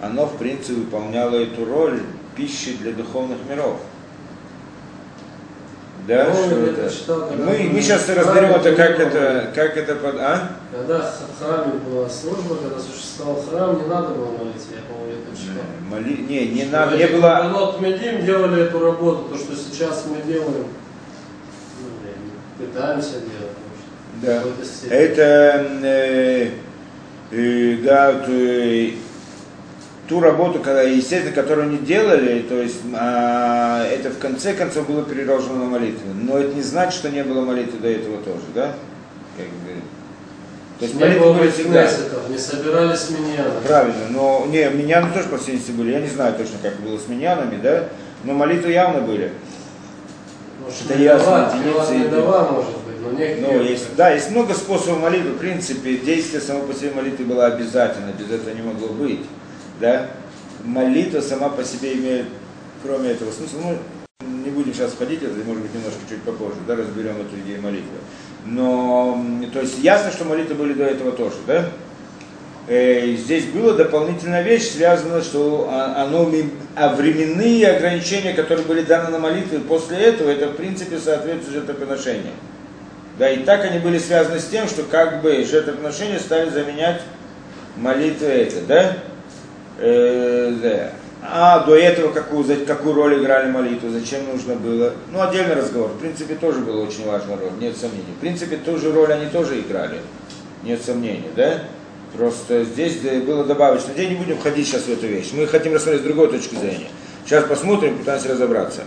[0.00, 2.00] оно, в принципе, выполняло эту роль
[2.36, 3.80] пищи для духовных миров.
[6.06, 7.28] Да, Ну, что это?
[7.28, 10.16] когда Мы, мы сейчас разберем это, как это, как это под...
[10.18, 10.56] А?
[10.72, 15.40] Когда в храме была служба, когда существовал храм, не надо было молиться, я, по-моему, это
[15.40, 15.62] читал.
[15.88, 16.16] Моли...
[16.28, 17.20] Не, не Что надо, не было...
[17.20, 20.66] Кабанот Медим делали эту работу, то, что сейчас мы делаем,
[21.80, 23.56] ну, пытаемся делать,
[24.22, 24.42] Да.
[24.90, 26.50] Это, э,
[27.30, 28.90] э, да, вот, э,
[30.12, 35.02] ту работу, когда, естественно, которую они делали, то есть а, это в конце концов было
[35.02, 36.12] переложено на молитву.
[36.12, 38.74] Но это не значит, что не было молитвы до этого тоже, да?
[39.38, 39.80] Как бы.
[40.78, 41.86] То есть не молитвы были бы всегда.
[41.86, 43.60] кнессетов, не собирались миньяны.
[43.66, 45.92] Правильно, но не, миньяны тоже по всей были.
[45.92, 47.88] Я не знаю точно, как было с миньянами, да?
[48.24, 49.32] Но молитвы явно были.
[50.62, 53.50] Может, Это ясно, единицы не дава, может быть, но.
[53.50, 55.30] Ну, есть, да, есть много способов молитвы.
[55.30, 59.20] В принципе, действие само по себе молитвы было обязательно, без этого не могло быть.
[59.80, 60.10] Да?
[60.64, 62.26] Молитва сама по себе имеет,
[62.82, 63.78] кроме этого смысла, ну,
[64.44, 67.98] не будем сейчас входить это, может быть, немножко чуть попозже, да, разберем эту идею молитвы.
[68.44, 71.70] Но, то есть, ясно, что молитвы были до этого тоже, да?
[72.68, 76.30] Э, здесь была дополнительная вещь, связанная, что оно,
[76.76, 82.32] а временные ограничения, которые были даны на молитвы после этого, это в принципе соответствует жертвоприношению.
[83.18, 87.02] Да, и так они были связаны с тем, что как бы жертвоприношения стали заменять
[87.76, 88.96] молитвы это, да?
[89.82, 90.90] Э.
[91.24, 94.92] А до этого какую, какую роль играли молитвы, зачем нужно было?
[95.12, 95.90] Ну, отдельный разговор.
[95.90, 98.12] В принципе, тоже была очень важная роль, нет сомнений.
[98.16, 100.00] В принципе, ту же роль они тоже играли,
[100.64, 101.62] нет сомнений, да?
[102.16, 103.92] Просто здесь было добавочно.
[103.92, 105.30] Здесь не будем входить сейчас в эту вещь.
[105.32, 106.88] Мы хотим рассмотреть с другой точки зрения.
[107.24, 108.82] Сейчас посмотрим, пытаемся разобраться.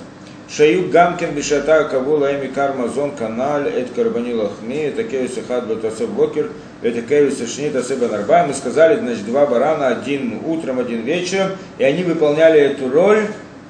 [0.47, 2.87] Шаюк Гамкин Бишата Кавула Эми Карма
[3.17, 6.51] Каналь Эт Карбани Лахми Это Кевис Хад Батасев Бокер
[6.85, 11.83] Это Кевис Шнит Асеба Нарбай Мы сказали, значит, два барана, один утром, один вечером И
[11.83, 13.25] они выполняли эту роль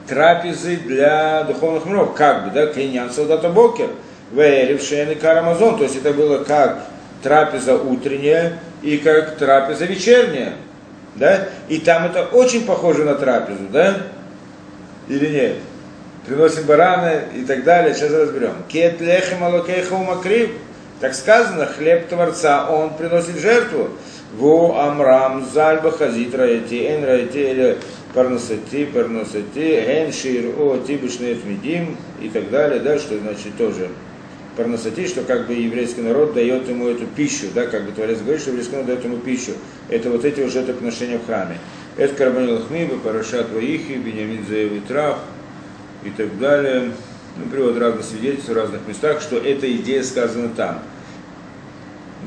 [0.05, 3.87] трапезы для духовных миров Как бы, да, Клинян Солдата Бокер
[4.33, 6.87] Веерев Шейн Карамазон То есть это было как
[7.23, 10.55] трапеза утренняя и как трапеза вечерняя
[11.15, 11.47] да?
[11.69, 13.95] И там это очень похоже на трапезу, да?
[15.07, 15.53] Или нет?
[16.27, 18.55] Приносим бараны и так далее, сейчас разберем.
[18.67, 19.95] Кет лехем алокейха.
[21.01, 23.89] Так сказано, хлеб Творца, он приносит жертву.
[24.37, 27.77] Во амрам зальба хазит раэти, эн раэти, или
[28.13, 33.89] парносати, парносати, эн шир о тибушнет медим и так далее, да, что значит тоже
[34.55, 38.41] парносати, что как бы еврейский народ дает ему эту пищу, да, как бы Творец говорит,
[38.41, 39.51] что еврейский народ дает ему пищу.
[39.89, 41.57] Это вот эти уже жертвоприношения в храме.
[41.97, 45.19] Это карбани лахмиба, парашат ваихи, бенямин заев трав
[46.03, 46.91] и так далее.
[47.37, 50.79] Ну, привод разных свидетельств в разных местах, что эта идея сказана там.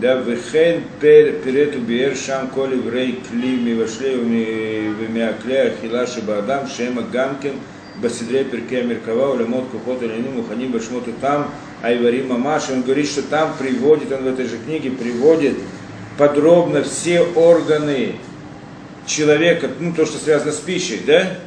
[0.01, 6.21] Да, вехен пер перету биер шам коли врей кли ми вошли ми вемя клея хилаши
[6.21, 7.55] бадам шема гамкин
[8.01, 11.51] Басидре Перке Меркава, Улемот Кухот Илини Мухани Башмоту там,
[11.83, 12.71] Айвари Мамаш.
[12.71, 15.57] Он говорит, что там приводит, он в этой же книге приводит
[16.17, 18.17] подробно все органы
[19.07, 21.39] человека, ну то, что связано с пищей, да,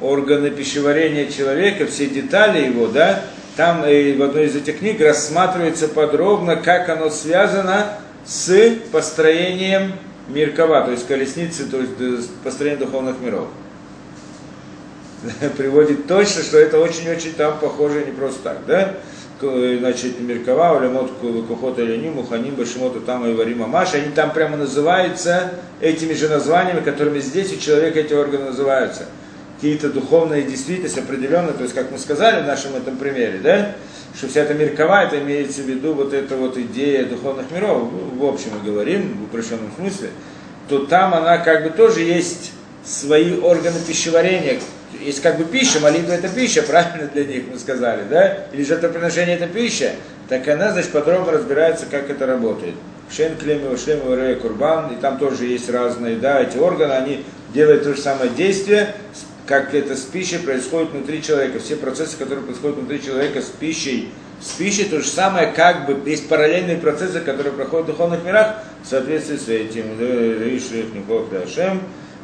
[0.00, 3.22] органы пищеварения человека, все детали его, да,
[3.56, 7.86] там и в одной из этих книг рассматривается подробно, как оно связано
[8.24, 9.92] с построением
[10.28, 13.48] Миркова, то есть колесницы, то есть э, построением духовных миров.
[15.56, 18.94] Приводит точно, что это очень-очень там похоже не просто так, да?
[19.40, 21.12] К- Значит, Миркова, Улемот
[21.48, 26.80] Кухота Лени, Муханим, Башимота там и Варима Маша, они там прямо называются этими же названиями,
[26.80, 29.06] которыми здесь у человека эти органы называются.
[29.64, 33.72] Какие-то духовные действительности определенные, то есть, как мы сказали в нашем этом примере, да?
[34.14, 38.26] что вся эта миркова, это имеется в виду вот эта вот идея духовных миров, ну,
[38.26, 40.10] в общем мы говорим, в упрощенном смысле,
[40.68, 42.52] то там она как бы тоже есть
[42.84, 44.60] свои органы пищеварения.
[45.00, 48.48] Есть как бы пища, молитва это пища, правильно для них мы сказали, да?
[48.52, 49.92] Или жертвоприношение это пища,
[50.28, 52.74] так она, значит, подробно разбирается, как это работает.
[53.10, 57.84] Шен, клемева, шлемева, рея, курбан, и там тоже есть разные, да, эти органы, они делают
[57.84, 58.94] то же самое действие,
[59.46, 61.58] как это с пищей происходит внутри человека.
[61.58, 66.08] Все процессы, которые происходят внутри человека с пищей, с пищей то же самое, как бы
[66.08, 69.84] есть параллельные процессы, которые проходят в духовных мирах в соответствии с этим.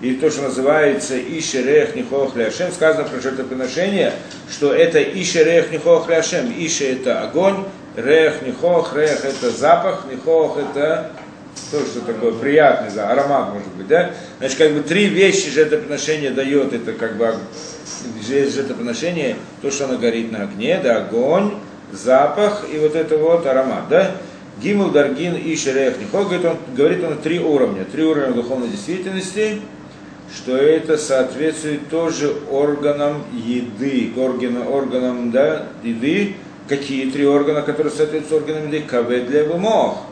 [0.00, 4.14] И то, что называется Ишерех Нихох Ляшем, сказано про жертвоприношение,
[4.50, 6.50] что это Ишерех Нихох Ляшем.
[6.56, 7.64] Ише это огонь,
[7.96, 11.10] Рех Нихох, Рех это запах, Нихох это
[11.70, 14.10] то, что такое приятный, да, аромат может быть, да?
[14.38, 17.34] Значит, как бы три вещи жертвоприношение дает, это как бы
[18.26, 21.54] жертвоприношение, то, что оно горит на огне, да, огонь,
[21.92, 24.12] запах и вот это вот аромат, да?
[24.62, 29.60] Гимл, Даргин и Шерех Нихо, говорит он, говорит он три уровня, три уровня духовной действительности,
[30.34, 36.36] что это соответствует тоже органам еды, органам, органам да, еды,
[36.68, 40.09] какие три органа, которые соответствуют органам еды, кавед для мох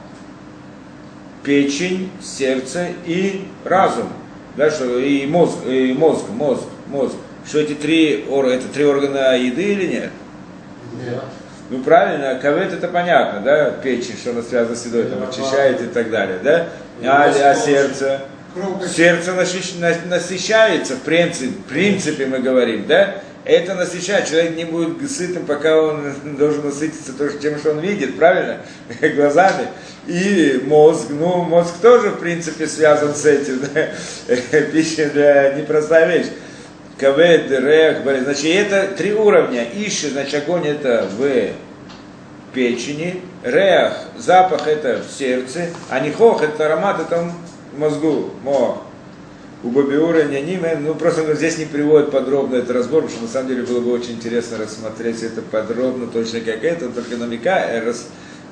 [1.48, 4.12] печень, сердце и разум.
[4.54, 7.14] Да, что, и мозг, и мозг, мозг, мозг.
[7.46, 10.10] Что эти три органа, это три органа еды или нет?
[11.02, 11.22] Нет.
[11.70, 15.86] Ну правильно, кавет это понятно, да, печень, что она связана с едой, там, очищает и
[15.86, 16.68] так далее, да?
[17.02, 18.20] А, а сердце?
[18.86, 23.22] Сердце насыщ- на- насыщается, в принципе, в принципе мы говорим, да?
[23.44, 28.16] Это насыщает, человек не будет сытым, пока он должен насытиться то, тем, что он видит,
[28.16, 28.58] правильно?
[29.00, 29.68] Глазами.
[30.06, 33.88] И мозг, ну мозг тоже, в принципе, связан с этим, да?
[34.72, 36.28] Пища для непростая вещь.
[36.98, 38.20] Кавед, рех, бари.
[38.20, 39.66] Значит, это три уровня.
[39.72, 41.52] Иши, значит, огонь это в
[42.52, 47.30] печени, рех, запах это в сердце, а нихох это аромат это
[47.72, 48.82] в мозгу, мох.
[49.64, 53.48] У Бабиура Няниме, ну просто здесь не приводит подробно этот разбор, потому что на самом
[53.48, 58.06] деле было бы очень интересно рассмотреть это подробно, точно как это, он только намекает, рас,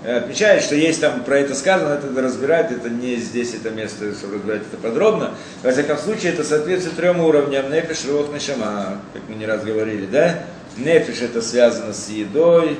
[0.04, 4.34] отмечает, что есть там про это сказано, это разбирать, это не здесь это место, чтобы
[4.34, 5.34] разбирать это подробно.
[5.62, 7.70] Во всяком случае, это соответствует трем уровням.
[7.70, 10.40] Нефиш, рох, нешама, как мы не раз говорили, да?
[10.76, 12.78] Нефиш это связано с едой,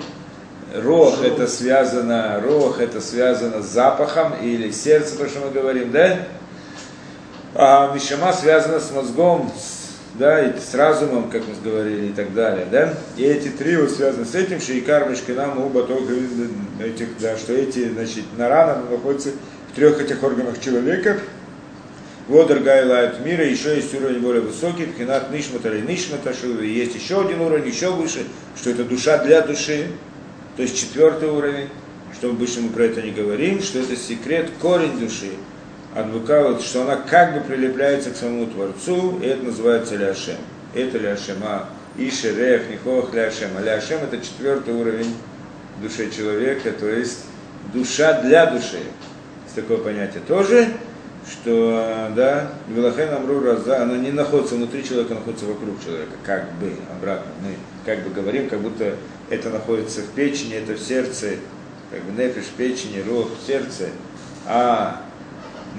[0.74, 6.26] рох это связано, рох это связано с запахом или сердце, то, что мы говорим, да?
[7.58, 12.34] А Мишама связана с мозгом, с, да, и с разумом, как мы говорили, и так
[12.34, 12.92] далее, да?
[13.16, 16.12] И эти три вот связаны с этим, Шейкар, Мишкинам, Уба, Тога,
[16.84, 19.30] этих, да, что эти, значит, Нарана находятся
[19.72, 21.18] в трех этих органах человека.
[22.28, 26.94] Вот другая лает мира, еще есть уровень более высокий, Пхинат Нишмата или Нишмата, что есть
[26.94, 29.86] еще один уровень, еще выше, что это душа для души,
[30.56, 31.68] то есть четвертый уровень,
[32.12, 35.30] что обычно мы про это не говорим, что это секрет, корень души,
[35.96, 40.36] адвокат, что она как бы прилепляется к самому Творцу, и это называется Ляшем.
[40.74, 43.50] Это Ляшем, а Иши, Рех, Нихох, Ляшем.
[43.56, 45.14] А Ляшем это четвертый уровень
[45.80, 47.24] души человека, то есть
[47.72, 48.80] душа для души.
[49.44, 50.68] Есть такое понятие тоже,
[51.30, 56.52] что, да, Вилахен Амру Раза, она не находится внутри человека, а находится вокруг человека, как
[56.60, 57.30] бы, обратно.
[57.42, 58.96] Мы как бы говорим, как будто
[59.30, 61.36] это находится в печени, это в сердце,
[61.90, 63.88] как бы нефиш в печени, рог сердце,
[64.46, 65.05] а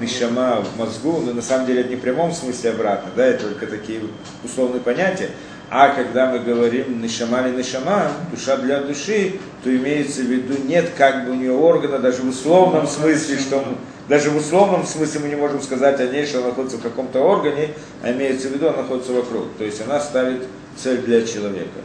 [0.01, 3.49] нишама в мозгу, но на самом деле это не в прямом смысле обратно, да, это
[3.49, 4.01] только такие
[4.43, 5.29] условные понятия.
[5.69, 10.91] А когда мы говорим нишама или нишама, душа для души, то имеется в виду нет
[10.97, 13.75] как бы у нее органа, даже в условном смысле, что мы,
[14.07, 17.19] даже в условном смысле мы не можем сказать о ней, что она находится в каком-то
[17.19, 19.47] органе, а имеется в виду, она находится вокруг.
[19.57, 20.43] То есть она ставит
[20.77, 21.81] цель для человека.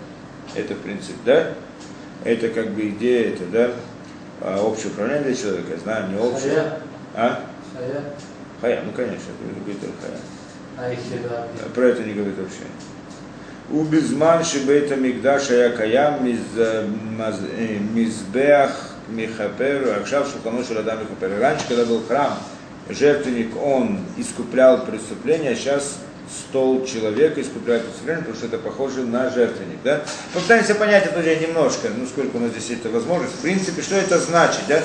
[0.55, 1.55] Это в принципе, да?
[2.25, 3.71] Это как бы идея, это, да,
[4.41, 6.73] а, общее управление для человека, я знаю, не общее.
[7.17, 7.41] А?
[7.75, 8.05] Хая?
[8.61, 10.19] Хая, ну конечно, это говорит Хая.
[10.79, 10.91] А
[11.65, 12.65] а про это не говорит вообще.
[13.71, 18.71] У Убизман это мигдаша я каям э, э, мизбех
[19.09, 21.39] михапер, акшав шухану шуладам михапер.
[21.41, 22.39] Раньше, когда был храм,
[22.89, 25.99] жертвенник, он искуплял преступления, а сейчас
[26.31, 29.79] стол человека искупляет преступление, потому что это похоже на жертвенник.
[29.85, 30.03] Да?
[30.33, 33.35] Попытаемся понять это идею немножко, ну сколько у нас здесь есть возможность.
[33.35, 34.63] В принципе, что это значит?
[34.69, 34.81] Да?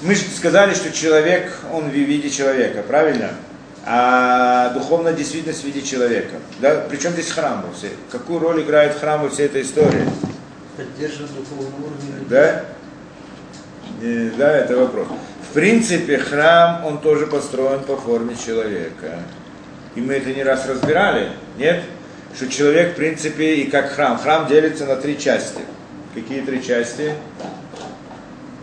[0.00, 3.30] Мы же сказали, что человек, он в виде человека, правильно?
[3.84, 6.36] А духовная действительность в виде человека.
[6.60, 6.84] Да?
[6.88, 7.92] Причем здесь храм во всей?
[8.12, 10.08] Какую роль играет храм во всей этой истории?
[10.76, 12.28] Поддерживает духовный уровень.
[12.28, 12.64] Да?
[14.02, 15.08] Э, Да, это вопрос.
[15.50, 19.18] В принципе, храм, он тоже построен по форме человека.
[19.96, 21.82] И мы это не раз разбирали, нет?
[22.36, 24.18] Что человек, в принципе, и как храм.
[24.18, 25.62] Храм делится на три части.
[26.14, 27.14] Какие три части?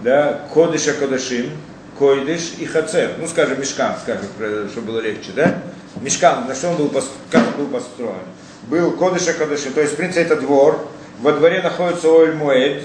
[0.06, 1.50] Да, Кодыша Кодашим,
[1.98, 3.14] Койдыш и Хацер.
[3.18, 4.28] Ну, скажем, Мешкан, скажем,
[4.70, 5.56] чтобы было легче, да?
[6.00, 6.92] Мешкан, на что он был,
[7.32, 8.14] как он был построен?
[8.70, 10.88] Был Кодыша Кодашим, то есть, в принципе, это двор.
[11.22, 12.84] Во дворе находится Оэль Муэд,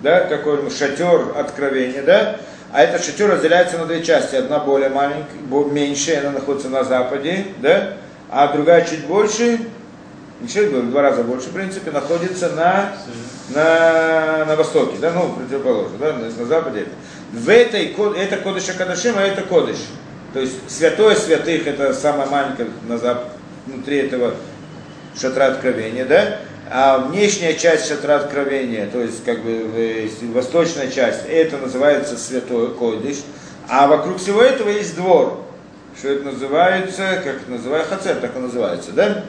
[0.00, 2.40] да, такой шатер откровения, да,
[2.72, 4.36] а этот шатер разделяется на две части.
[4.36, 5.26] Одна более маленькая,
[5.70, 7.98] меньшая, она находится на западе, да,
[8.30, 9.58] а другая чуть больше,
[10.40, 12.92] больше, в два раза больше, в принципе, находится на,
[13.54, 16.86] на, на востоке, да, ну, противоположно, да, на, на западе.
[17.32, 19.78] В этой, это Кодыша Кадашим, а это Кодыш.
[20.32, 23.28] То есть святое святых, это самое маленькое на зап-
[23.66, 24.34] внутри этого
[25.18, 26.38] шатра откровения, да?
[26.70, 32.74] А внешняя часть шатра откровения, то есть как бы э, восточная часть, это называется святой
[32.74, 33.18] койдыш,
[33.68, 35.42] а вокруг всего этого есть двор.
[35.96, 39.24] Что это называется, как это называется, хацер, так и называется, да?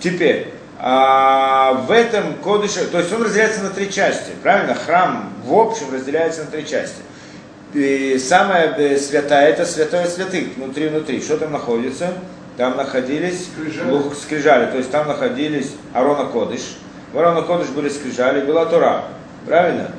[0.00, 4.74] Теперь, а в этом кодыше, то есть он разделяется на три части, правильно?
[4.74, 7.00] Храм в общем разделяется на три части.
[7.72, 11.20] И самая э, святая, это святое святых, внутри-внутри.
[11.20, 12.12] Что там находится?
[12.56, 13.90] Там находились Скрижали.
[13.90, 16.76] лух- скрижали, то есть там находились Арона Кодыш.
[17.12, 19.04] В Арона Кодыш были скрижали, была Тора.
[19.46, 19.90] Правильно?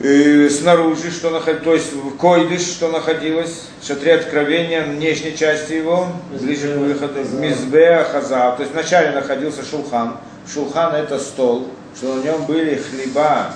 [0.00, 5.74] И снаружи, что находилось, то есть в Койдыш, что находилось, в шатре откровения, внешней части
[5.74, 8.56] его, ближе к выходу, в Мизбе Хазав.
[8.56, 10.16] То есть вначале находился Шулхан.
[10.52, 13.52] Шулхан это стол, что на нем были хлеба,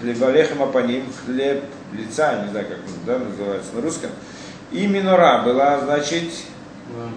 [0.00, 4.10] хлеба лехема по ним, хлеб лица, не знаю, как да, называется на русском.
[4.70, 6.24] И минора была, значит,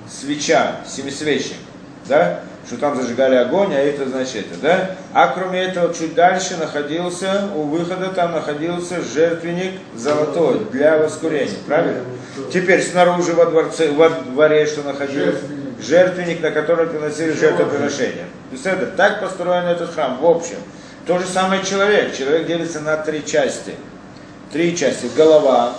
[0.10, 1.58] свеча, семисвечник,
[2.08, 4.96] да, что там зажигали огонь, а это значит это, да.
[5.14, 12.02] А кроме этого, чуть дальше находился, у выхода там находился жертвенник золотой для воскурения, правильно?
[12.52, 15.84] Теперь снаружи во дворце, во дворе, что находилось, Жертвенник.
[15.84, 18.26] жертвенник, на котором приносили жертвоприношения.
[18.50, 20.58] То есть это так построен этот храм, в общем.
[21.06, 22.16] То же самое человек.
[22.16, 23.76] Человек делится на три части.
[24.52, 25.08] Три части.
[25.16, 25.74] Голова,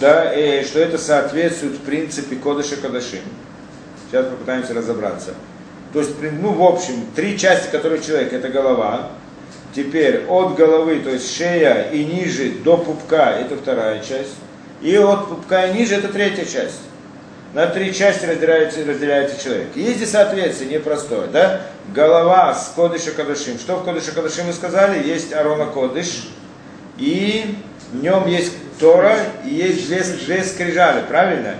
[0.00, 3.20] да, и что это соответствует в принципе Кодыша Кадашим.
[4.12, 5.32] Сейчас попытаемся разобраться.
[5.94, 9.08] То есть, ну, в общем, три части, которые человек, это голова.
[9.74, 14.34] Теперь от головы, то есть шея и ниже до пупка, это вторая часть.
[14.82, 16.82] И от пупка и ниже, это третья часть.
[17.54, 19.68] На три части разделяется, разделяется человек.
[19.74, 21.62] Есть здесь соответствие непростое, да?
[21.94, 23.58] Голова с Кодыша Кадышим.
[23.58, 25.08] Что в Кодыша Кадышим мы сказали?
[25.08, 26.28] Есть Арона Кодыш,
[26.98, 27.56] и
[27.92, 31.54] в нем есть Тора, и есть две, две скрижали, правильно?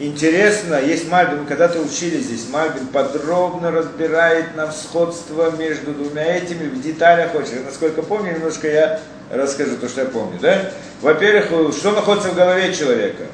[0.00, 6.68] Интересно, есть Мальбин, мы когда-то учили здесь, Мальбин подробно разбирает нам сходство между двумя этими
[6.68, 7.64] в деталях очень.
[7.64, 9.00] Насколько помню, немножко я
[9.32, 10.70] расскажу то, что я помню, да?
[11.02, 13.24] Во-первых, что находится в голове человека?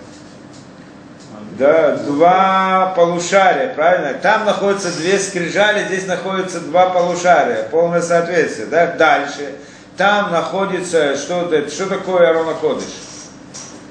[1.58, 4.14] Да, два полушария, правильно?
[4.14, 8.86] Там находятся две скрижали, здесь находятся два полушария, полное соответствие, да?
[8.86, 9.52] Дальше.
[9.98, 12.84] Там находится, что, это, что такое Арона Кодыш?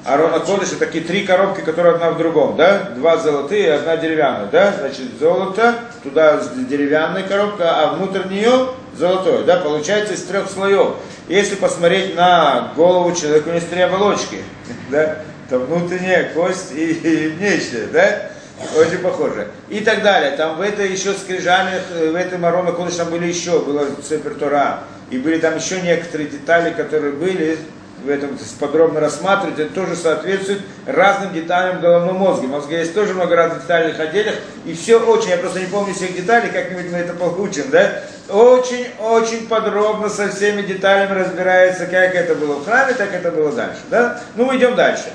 [0.06, 2.92] Арона Кодыш это такие три коробки, которые одна в другом, да?
[2.96, 4.74] Два золотые и одна деревянная, да?
[4.78, 9.58] Значит, золото, туда деревянная коробка, а внутрь нее золотое, да?
[9.58, 10.96] Получается из трех слоев.
[11.30, 14.40] Если посмотреть на голову человека, у него есть три оболочки,
[14.90, 15.20] да?
[15.50, 18.30] Там внутренняя кость и, и внешняя, да?
[18.78, 19.48] Очень похоже.
[19.70, 20.32] И так далее.
[20.32, 24.36] Там в этой еще скрижалях, э, в этом Арона Кодыш там были еще, было Сепер
[24.36, 24.84] Тора.
[25.12, 27.58] И были там еще некоторые детали, которые были
[28.04, 32.46] в этом подробно рассматривать, это тоже соответствует разным деталям головного мозга.
[32.46, 34.36] В мозге есть тоже много разных детальных отделов,
[34.66, 38.02] и все очень, я просто не помню всех деталей, как-нибудь мы это получим, да?
[38.30, 43.80] Очень-очень подробно со всеми деталями разбирается, как это было в храме, так это было дальше,
[43.90, 44.22] да?
[44.36, 45.06] Ну, мы идем дальше.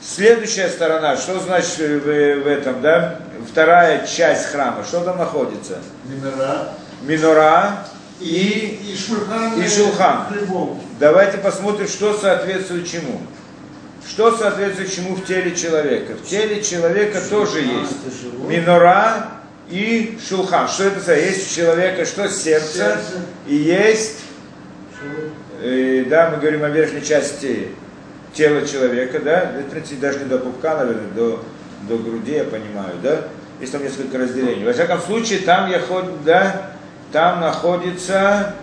[0.00, 3.18] Следующая сторона, что значит в, в этом, да?
[3.50, 5.78] Вторая часть храма, что там находится?
[6.04, 6.68] Минора.
[7.02, 7.86] Минора
[8.20, 9.60] И, и шурхан.
[9.60, 10.26] и шулхан.
[10.28, 10.80] Хлебом.
[10.98, 13.20] Давайте посмотрим, что соответствует чему.
[14.08, 16.14] Что соответствует чему в теле человека?
[16.14, 17.92] В теле человека тоже есть
[18.46, 19.32] минора
[19.68, 20.68] и шулхан.
[20.68, 21.16] Что это за?
[21.16, 22.28] Есть у человека что?
[22.28, 23.12] Сердце, Сердце.
[23.46, 24.20] и есть,
[25.60, 27.68] э, да, мы говорим о верхней части
[28.32, 31.44] тела человека, да, принципе, даже не до пупка, наверное, до,
[31.88, 33.24] до груди, я понимаю, да,
[33.60, 34.64] есть там несколько разделений.
[34.64, 36.72] Во всяком случае, там я ход, да,
[37.12, 38.54] там находится,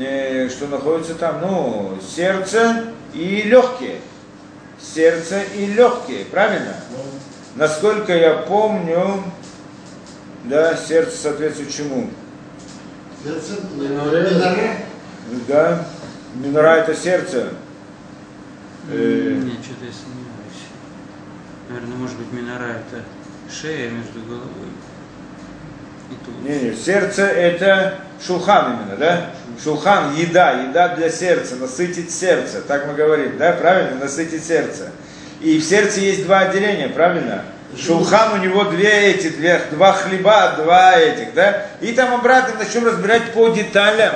[0.00, 4.00] э, что находится там, ну, сердце и легкие.
[4.80, 6.74] Сердце и легкие, правильно?
[7.56, 9.22] Насколько я помню,
[10.44, 12.10] да, сердце соответствует чему?
[13.22, 14.84] Сердце Миноре.
[15.48, 15.86] Да,
[16.34, 17.48] минора это сердце.
[18.90, 20.64] Э, Нет, что-то я сомневаюсь.
[21.68, 23.02] Наверное, может быть, минора это
[23.50, 24.68] шея между головой.
[26.42, 27.94] Не, не, сердце это
[28.24, 29.30] шулхан именно, да?
[29.62, 34.90] Шулхан, еда, еда для сердца, насытить сердце, так мы говорим, да, правильно, насытить сердце.
[35.40, 37.44] И в сердце есть два отделения, правильно?
[37.78, 41.66] Шулхан у него две эти, две, два хлеба, два этих, да?
[41.80, 44.12] И там обратно начнем разбирать по деталям.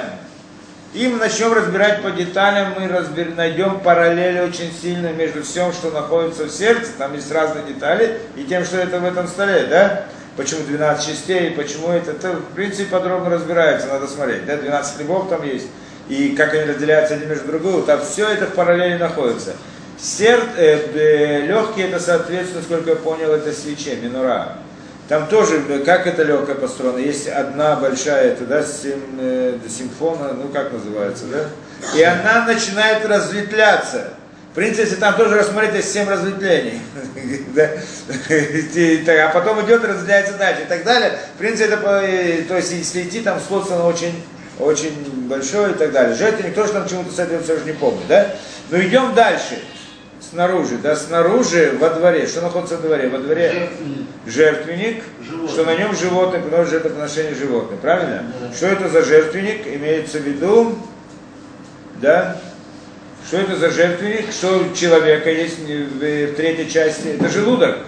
[0.94, 3.34] И мы начнем разбирать по деталям, мы разбер...
[3.34, 8.44] найдем параллели очень сильно между всем, что находится в сердце, там есть разные детали, и
[8.44, 10.04] тем, что это в этом столе, да?
[10.38, 14.56] Почему 12 частей, почему это, это в принципе подробно разбирается, надо смотреть, да?
[14.56, 15.66] 12 хлебов там есть,
[16.08, 19.54] и как они разделяются один между другой, там все это в параллели находится.
[20.00, 20.40] Сер...
[20.56, 24.58] Э, э, легкие это, соответственно, сколько я понял, это свече, минура.
[25.08, 30.34] Там тоже, э, как это легкое построено, есть одна большая, это, да, сим, э, симфона,
[30.34, 31.98] ну как называется, да?
[31.98, 34.10] И она начинает разветвляться.
[34.52, 36.80] В принципе, там тоже рассмотреть, есть семь разветвлений.
[39.08, 41.12] А потом идет, разветвляется дальше и так далее.
[41.34, 41.76] В принципе, это,
[42.48, 44.22] то есть, если идти, там оно очень,
[44.58, 44.94] очень
[45.28, 46.14] большое и так далее.
[46.14, 48.34] Жертвенник тоже там чему-то соответствует, я уже не помню, да?
[48.70, 49.58] Но идем дальше.
[50.30, 52.26] Снаружи, да, снаружи, во дворе.
[52.26, 53.08] Что находится во дворе?
[53.08, 54.06] Во дворе Жертвенник.
[54.26, 55.48] жертвенник, Животное.
[55.48, 58.24] что на нем животное, приносит жертвоприношение животное, правильно?
[58.40, 58.52] Да.
[58.54, 59.66] Что это за жертвенник?
[59.66, 60.78] Имеется в виду,
[61.96, 62.36] да?
[63.26, 64.32] Что это за жертвенник?
[64.32, 67.08] Что у человека есть в, в третьей части?
[67.08, 67.78] Это желудок.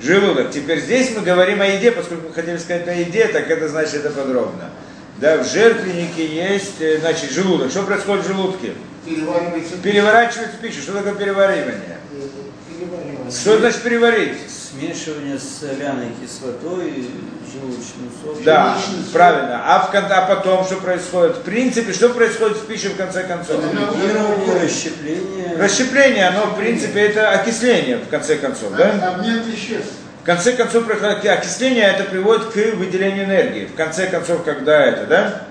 [0.00, 0.50] Желудок.
[0.50, 3.96] Теперь здесь мы говорим о еде, поскольку мы хотели сказать о еде, так это значит
[3.96, 4.70] это подробно.
[5.18, 7.70] Да, в жертвеннике есть, э, значит, желудок.
[7.70, 8.72] Что происходит в желудке?
[9.06, 9.76] Переваривается.
[9.82, 10.82] Переворачивается пища.
[10.82, 11.98] Что такое переваривание?
[12.12, 13.30] Э.
[13.30, 14.36] Что значит переварить?
[14.78, 17.06] Смешивание с соляной кислотой,
[17.50, 18.44] желудочным соком.
[18.44, 19.12] Да, Желудочный сок.
[19.12, 19.62] правильно.
[19.64, 21.36] А, в, кон- а потом что происходит?
[21.36, 23.62] В принципе, что происходит в пище в конце концов?
[23.62, 25.56] Ферментирование, расщепление.
[25.58, 29.14] Расщепление, оно в принципе это окисление в конце концов, да?
[29.14, 29.92] Обмен веществ.
[30.22, 33.66] В конце концов, происходит окисление, это приводит к выделению энергии.
[33.66, 35.42] В конце концов, когда это, да?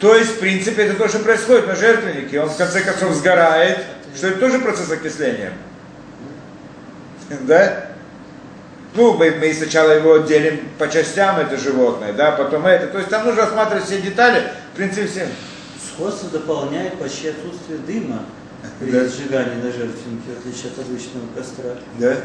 [0.00, 2.40] То есть, в принципе, это то, что происходит на жертвеннике.
[2.40, 3.78] Он в конце концов сгорает,
[4.16, 5.52] что это тоже процесс окисления.
[7.42, 7.87] Да?
[8.94, 12.86] Ну, мы, мы сначала его делим по частям, это животное, да, потом это.
[12.88, 15.28] То есть там нужно рассматривать все детали, в принципе, все.
[15.94, 18.24] Сходство дополняет почти отсутствие дыма
[18.80, 19.04] при Да.
[19.06, 21.70] сжигании на жертвеннике, в отличие от обычного костра.
[21.98, 22.16] Да?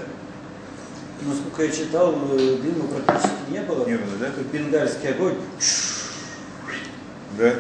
[1.22, 3.86] Насколько я читал, э, дыма практически не было.
[3.86, 4.26] Не было, да?
[4.26, 5.36] Как бенгальский огонь.
[7.38, 7.54] Да.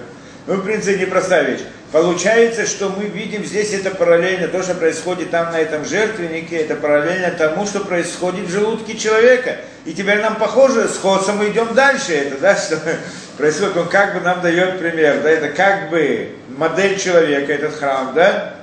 [0.45, 1.61] Ну, в принципе, непростая вещь.
[1.91, 6.75] Получается, что мы видим здесь это параллельно, то, что происходит там на этом жертвеннике, это
[6.75, 9.57] параллельно тому, что происходит в желудке человека.
[9.85, 12.79] И теперь нам похоже, сходство мы идем дальше, это, да, что
[13.37, 18.11] происходит, он как бы нам дает пример, да, это как бы модель человека, этот храм,
[18.15, 18.55] да,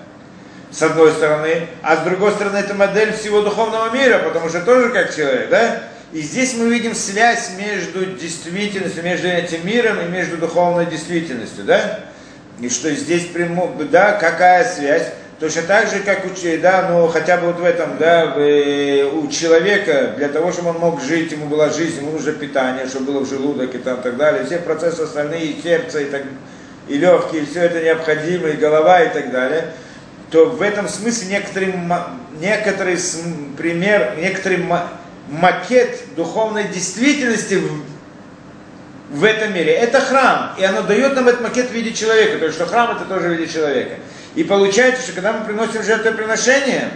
[0.72, 4.90] с одной стороны, а с другой стороны это модель всего духовного мира, потому что тоже
[4.90, 5.82] как человек, да?
[6.12, 12.00] И здесь мы видим связь между действительностью, между этим миром и между духовной действительностью, да?
[12.60, 15.06] И что здесь прямо, да, какая связь?
[15.38, 16.28] Точно так же, как у,
[16.60, 20.78] да, ну хотя бы вот в этом, да, э, у человека, для того, чтобы он
[20.78, 24.16] мог жить, ему была жизнь, ему нужно питание, чтобы было в желудок и там так
[24.18, 26.24] далее, все процессы остальные, и сердце, и, так,
[26.88, 29.72] и легкие, все это необходимо, и голова, и так далее
[30.30, 32.96] то в этом смысле некоторый, ма- некоторый
[33.56, 34.88] пример, некоторый ма-
[35.30, 37.84] макет духовной действительности в,
[39.10, 39.72] в этом мире.
[39.72, 43.04] Это храм, и оно дает нам этот макет в виде человека, потому что храм это
[43.04, 43.94] тоже в виде человека.
[44.34, 46.90] И получается, что когда мы приносим жертвоприношение,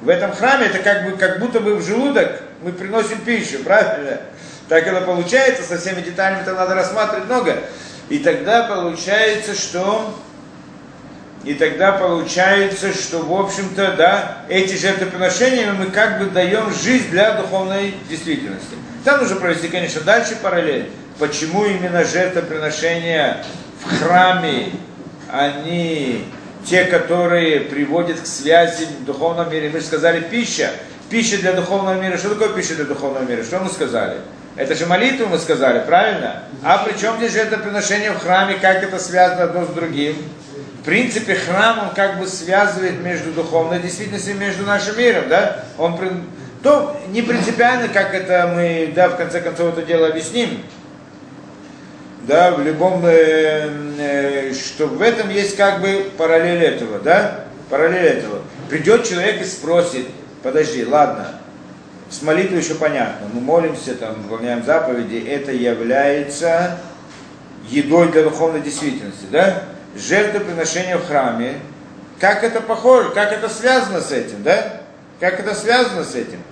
[0.00, 4.20] в этом храме это как, бы, как будто бы в желудок мы приносим пищу, правильно?
[4.68, 7.56] Так это получается, со всеми деталями это надо рассматривать много.
[8.10, 10.18] И тогда получается, что
[11.44, 17.34] и тогда получается, что, в общем-то, да, эти жертвоприношения мы как бы даем жизнь для
[17.34, 18.76] духовной действительности.
[19.04, 20.90] Там нужно провести, конечно, дальше параллель.
[21.18, 23.44] Почему именно жертвоприношения
[23.84, 24.70] в храме,
[25.30, 26.24] они
[26.64, 29.70] те, которые приводят к связи в духовном мире.
[29.70, 30.70] Мы же сказали пища.
[31.10, 32.16] Пища для духовного мира.
[32.16, 33.42] Что такое пища для духовного мира?
[33.42, 34.16] Что мы сказали?
[34.56, 36.44] Это же молитву мы сказали, правильно?
[36.62, 40.16] А при чем здесь жертвоприношение в храме, как это связано одно с другим?
[40.84, 45.64] В принципе, храм, он как бы связывает между духовной действительностью и между нашим миром, да?
[45.78, 45.98] Он,
[46.62, 50.60] то не принципиально, как это мы, да, в конце концов это дело объясним,
[52.24, 58.04] да, в любом, э, э, что в этом есть как бы параллель этого, да, параллель
[58.04, 58.42] этого.
[58.68, 60.06] Придет человек и спросит,
[60.42, 61.28] подожди, ладно,
[62.10, 66.76] с молитвой еще понятно, мы молимся, там, выполняем заповеди, это является
[67.70, 69.64] едой для духовной действительности, да?
[69.96, 71.54] Жертвоприношение в храме,
[72.20, 74.80] как это похоже, как это связано с этим, да?
[75.20, 76.42] Как это связано с этим?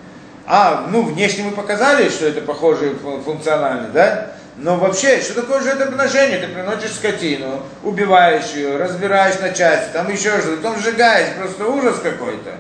[0.47, 4.32] А, ну, внешне мы показали, что это похоже функционально, да?
[4.57, 6.38] Но вообще, что такое жертвоприношение?
[6.38, 11.99] Ты приносишь скотину, убиваешь ее, разбираешь на части, там еще что-то, потом сжигаешь, просто ужас
[12.03, 12.51] какой-то.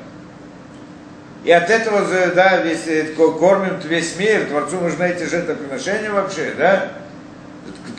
[1.44, 2.02] И от этого,
[2.34, 6.88] да, весь, э, ко- кормим весь мир, Творцу нужны эти жертвоприношения вообще, да?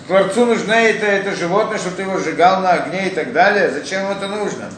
[0.07, 3.71] Творцу нужно это, это животное, чтобы ты его сжигал на огне и так далее.
[3.71, 4.69] Зачем это нужно?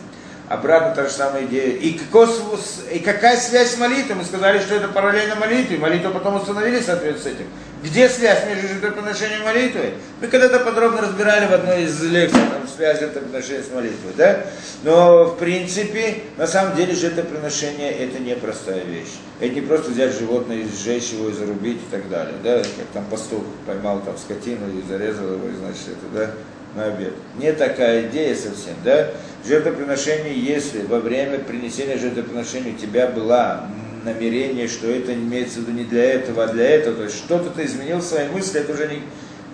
[0.48, 1.76] Обратно та же самая идея.
[1.76, 4.18] И, какой с- и какая связь с молитвой?
[4.18, 5.78] Мы сказали, что это параллельно молитве.
[5.78, 7.48] Молитву потом установили в соответствии с этим.
[7.86, 9.94] Где связь между жертвоприношением и молитвой?
[10.20, 14.12] Мы когда-то подробно разбирали в одной из лекций там, связь жертвоприношения с молитвой.
[14.18, 14.44] Да?
[14.84, 19.14] Но в принципе, на самом деле жертвоприношение это непростая вещь.
[19.40, 22.34] Это не просто взять животное и сжечь его и зарубить и так далее.
[22.44, 22.58] Да?
[22.58, 26.32] Как там пастух поймал там скотину и зарезал его, и значит это, да,
[26.82, 27.14] на обед.
[27.38, 29.12] Не такая идея совсем, да?
[29.48, 33.70] Жертвоприношение, если во время принесения жертвоприношения у тебя была
[34.06, 37.50] намерение, что это имеется в виду не для этого, а для этого, то есть что-то
[37.50, 39.02] ты изменил в своей мысли, это уже не,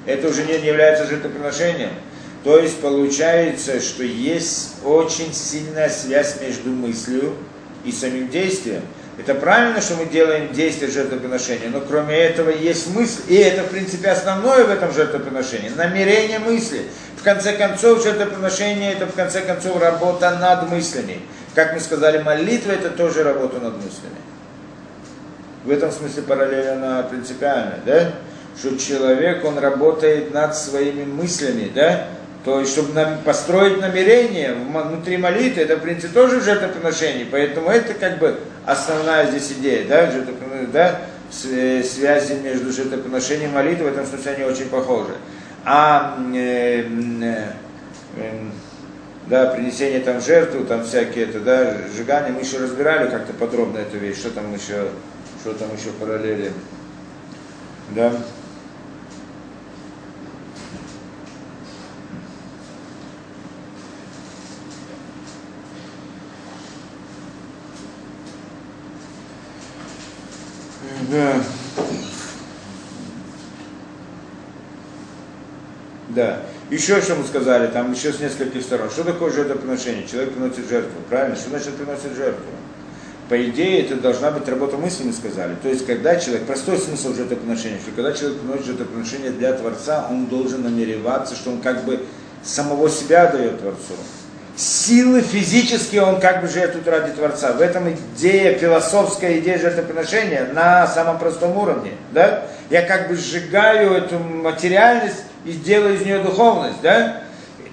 [0.05, 1.91] это уже не является жертвоприношением.
[2.43, 7.35] То есть получается, что есть очень сильная связь между мыслью
[7.85, 8.81] и самим действием.
[9.17, 13.69] Это правильно, что мы делаем действие жертвоприношения, но кроме этого есть мысль, и это в
[13.69, 16.83] принципе основное в этом жертвоприношении, намерение мысли.
[17.17, 21.19] В конце концов, жертвоприношение это в конце концов работа над мыслями.
[21.53, 24.15] Как мы сказали, молитва это тоже работа над мыслями.
[25.63, 28.11] В этом смысле параллельно принципиально, да?
[28.57, 32.07] Что человек, он работает над своими мыслями, да?
[32.43, 37.27] То есть, чтобы нам построить намерение внутри молитвы, это, в принципе, тоже жертвоприношение.
[37.29, 40.11] Поэтому это как бы основная здесь идея, да,
[40.73, 41.01] да?
[41.49, 45.13] Э, связи между жертвоприношением и молитвой, в этом смысле они очень похожи.
[45.63, 47.53] А э, э,
[48.17, 48.51] эм,
[49.27, 53.97] да, принесение там жертву, там всякие это, да, сжигание, мы еще разбирали как-то подробно эту
[53.97, 54.89] вещь, что там еще,
[55.41, 56.53] что там еще параллели,
[57.95, 58.13] да.
[71.09, 71.43] Да.
[76.09, 76.41] Да.
[76.69, 78.91] Еще что мы сказали, там еще с нескольких сторон.
[78.91, 80.07] Что такое жертвоприношение?
[80.07, 81.35] Человек приносит жертву, правильно?
[81.35, 82.45] Что значит приносит жертву?
[83.31, 85.55] По идее, это должна быть работа мысли, мы сказали.
[85.63, 90.25] То есть, когда человек, простой смысл жертвоприношения, что когда человек приносит жертвоприношение для Творца, он
[90.25, 92.01] должен намереваться, что он как бы
[92.43, 93.93] самого себя дает Творцу.
[94.57, 97.53] Силы физические он как бы жертвует ради Творца.
[97.53, 101.93] В этом идея, философская идея жертвоприношения на самом простом уровне.
[102.11, 102.47] Да?
[102.69, 106.81] Я как бы сжигаю эту материальность и делаю из нее духовность.
[106.83, 107.20] Да?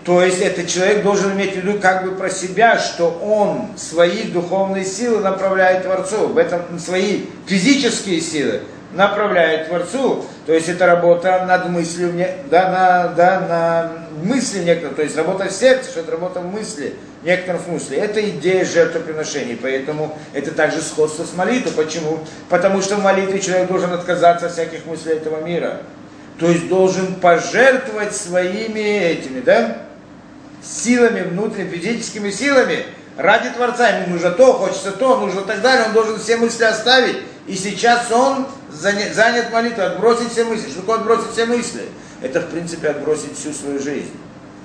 [0.08, 4.22] То есть этот человек должен иметь в виду как бы про себя, что он свои
[4.22, 6.28] духовные силы направляет Творцу.
[6.28, 8.62] В этом свои физические силы
[8.94, 10.24] направляет Творцу.
[10.46, 12.10] То есть это работа над мыслью,
[12.50, 16.50] да, на, да, на мысли некоторые, то есть работа в сердце, что это работа в
[16.50, 17.98] мысли, в некотором смысле.
[17.98, 21.84] Это идея жертвоприношений, поэтому это также сходство с молитвой.
[21.84, 22.20] Почему?
[22.48, 25.82] Потому что в молитве человек должен отказаться от всяких мыслей этого мира.
[26.40, 29.87] То есть должен пожертвовать своими этими, да,
[30.62, 32.86] силами, внутренними, физическими силами
[33.16, 33.88] ради Творца.
[33.88, 35.86] Ему нужно то, хочется то, нужно так далее.
[35.86, 37.18] Он должен все мысли оставить.
[37.46, 40.68] И сейчас он занят, молитвой, отбросить все мысли.
[40.70, 41.82] Что такое отбросить все мысли?
[42.20, 44.12] Это, в принципе, отбросить всю свою жизнь.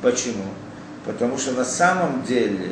[0.01, 0.45] Почему?
[1.05, 2.71] Потому что на самом деле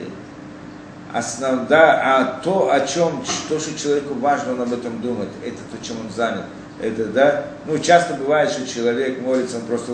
[1.13, 5.57] основ, да, а то, о чем, то, что человеку важно, он об этом думает, это
[5.57, 6.45] то, чем он занят.
[6.81, 9.93] Это, да, ну, часто бывает, что человек молится, он просто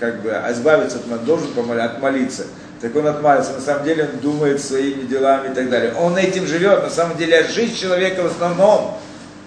[0.00, 2.44] как бы избавиться от мол- должен помоли- отмолиться.
[2.80, 5.92] Так он отмолится, на самом деле он думает своими делами и так далее.
[5.94, 8.98] Он этим живет, на самом деле жизнь человека в основном,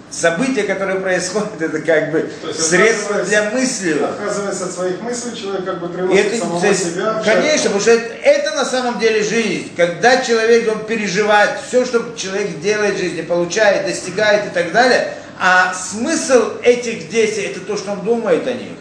[0.08, 4.00] события, которые происходят, это как бы средство для мысли.
[4.00, 7.22] Отказывается от своих мыслей, человек как бы приносит это, самого есть, себя.
[7.24, 9.72] конечно, потому что это, это на самом деле жизнь.
[9.76, 15.12] Когда человек он переживает все, что человек делает в жизни, получает, достигает и так далее,
[15.40, 18.78] А смысл этих действий, это то, что он думает о них.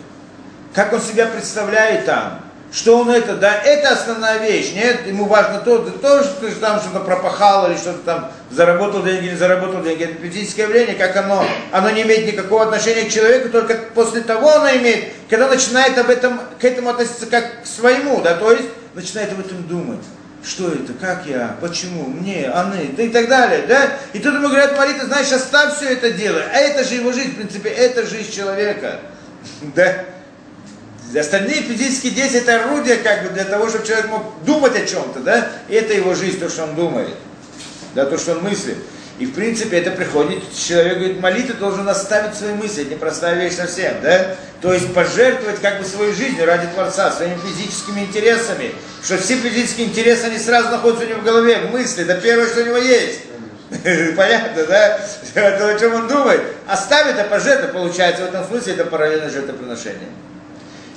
[0.73, 2.39] Как он себя представляет там.
[2.73, 6.79] Что он это, да, это основная вещь, нет, ему важно то, то, что ты там
[6.79, 11.45] что-то пропахал или что-то там заработал деньги, не заработал деньги, это физическое явление, как оно,
[11.71, 16.09] оно не имеет никакого отношения к человеку, только после того оно имеет, когда начинает об
[16.09, 20.01] этом, к этому относиться как к своему, да, то есть начинает об этом думать.
[20.43, 23.91] Что это, как я, почему, мне, аны, да и так далее, да?
[24.13, 27.33] И тут ему говорят, молитва, знаешь, оставь все это дело, а это же его жизнь,
[27.33, 28.99] в принципе, это жизнь человека,
[29.75, 30.05] да?
[31.15, 35.19] Остальные физические действия это орудие как бы для того, чтобы человек мог думать о чем-то,
[35.19, 35.48] да?
[35.69, 37.15] И это его жизнь, то, что он думает,
[37.94, 38.77] да, то, что он мыслит.
[39.19, 43.53] И в принципе это приходит, человек говорит, молитва должен оставить свои мысли, это непростая вещь
[43.53, 44.35] совсем, да?
[44.61, 48.72] То есть пожертвовать как бы своей жизнью ради Творца, своими физическими интересами,
[49.03, 52.48] что все физические интересы, они сразу находятся у него в голове, в мысли, это первое,
[52.48, 53.19] что у него есть.
[54.15, 54.99] Понятно, да?
[55.34, 56.41] Это о чем он думает.
[56.68, 60.10] Оставить, а пожертвовать, получается, в этом смысле это параллельно жертвоприношение.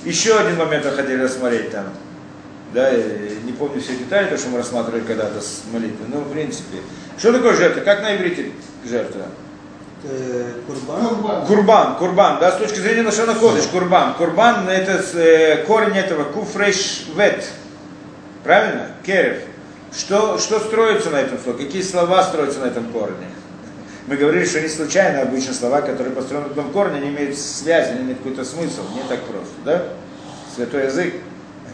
[0.07, 1.87] Еще один момент мы хотели рассмотреть там.
[2.73, 3.03] Да, я
[3.43, 6.07] не помню все детали, то, что мы рассматривали когда-то с молитвой.
[6.07, 6.77] Но в принципе.
[7.17, 7.81] Что такое жертва?
[7.81, 8.51] Как на иврите
[8.85, 9.25] жертва?
[10.05, 11.07] Э, Курбан.
[11.07, 11.45] Курбан.
[11.45, 14.13] Курбан, курбан, да, с точки зрения нашего ходыш, курбан.
[14.13, 17.43] Курбан это э, корень этого куфреш вет.
[18.45, 18.91] Правильно?
[19.05, 19.39] Керев.
[19.91, 21.65] Что, что строится на этом слове?
[21.65, 23.27] Какие слова строятся на этом корне?
[24.07, 27.89] Мы говорили, что не случайно обычно слова, которые построены на этом корне, они имеют связь,
[27.89, 28.83] они имеют какой-то смысл.
[28.95, 29.83] Не так просто, да?
[30.55, 31.13] Святой язык.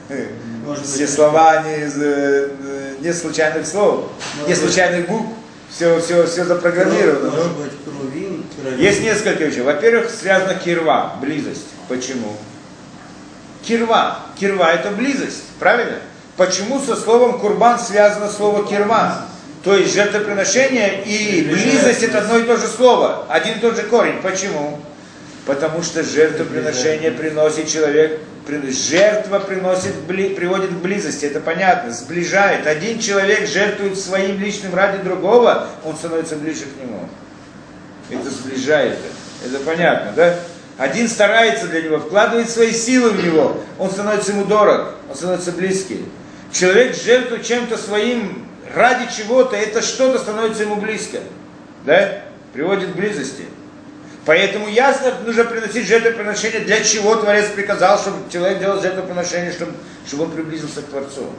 [0.65, 5.27] Может Все быть, слова, они из э, э, не случайных слов, Может не случайных букв.
[5.69, 7.31] Все, все, все запрограммировано.
[7.31, 8.79] Может быть, кровин, кровин.
[8.79, 9.61] Есть несколько вещей.
[9.61, 11.67] Во-первых, связано кирва, близость.
[11.87, 12.35] Почему?
[13.63, 14.19] Кирва.
[14.39, 15.97] Кирва это близость, правильно?
[16.35, 19.27] Почему со словом курбан связано слово кирва?
[19.63, 23.83] То есть жертвоприношение и близость это одно и то же слово, один и тот же
[23.83, 24.21] корень.
[24.21, 24.79] Почему?
[25.45, 32.67] Потому что жертвоприношение приносит человек, жертва приносит, приводит к близости, это понятно, сближает.
[32.67, 37.07] Один человек жертвует своим личным ради другого, он становится ближе к нему.
[38.09, 38.97] Это сближает.
[39.45, 40.39] Это понятно, да?
[40.77, 45.51] Один старается для него, вкладывает свои силы в него, он становится ему дорог, он становится
[45.51, 46.03] близкий.
[46.51, 48.42] Человек жертвует чем-то своим
[48.73, 51.19] ради чего-то, это что-то становится ему близко.
[51.85, 52.21] Да?
[52.53, 53.45] Приводит к близости.
[54.25, 59.73] Поэтому ясно, нужно приносить жертвоприношение, для чего Творец приказал, чтобы человек делал жертвоприношение, чтобы,
[60.07, 61.29] чтобы он приблизился к Творцу.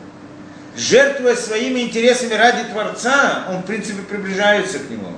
[0.76, 5.12] Жертвуя своими интересами ради Творца, он в принципе приближается к Нему.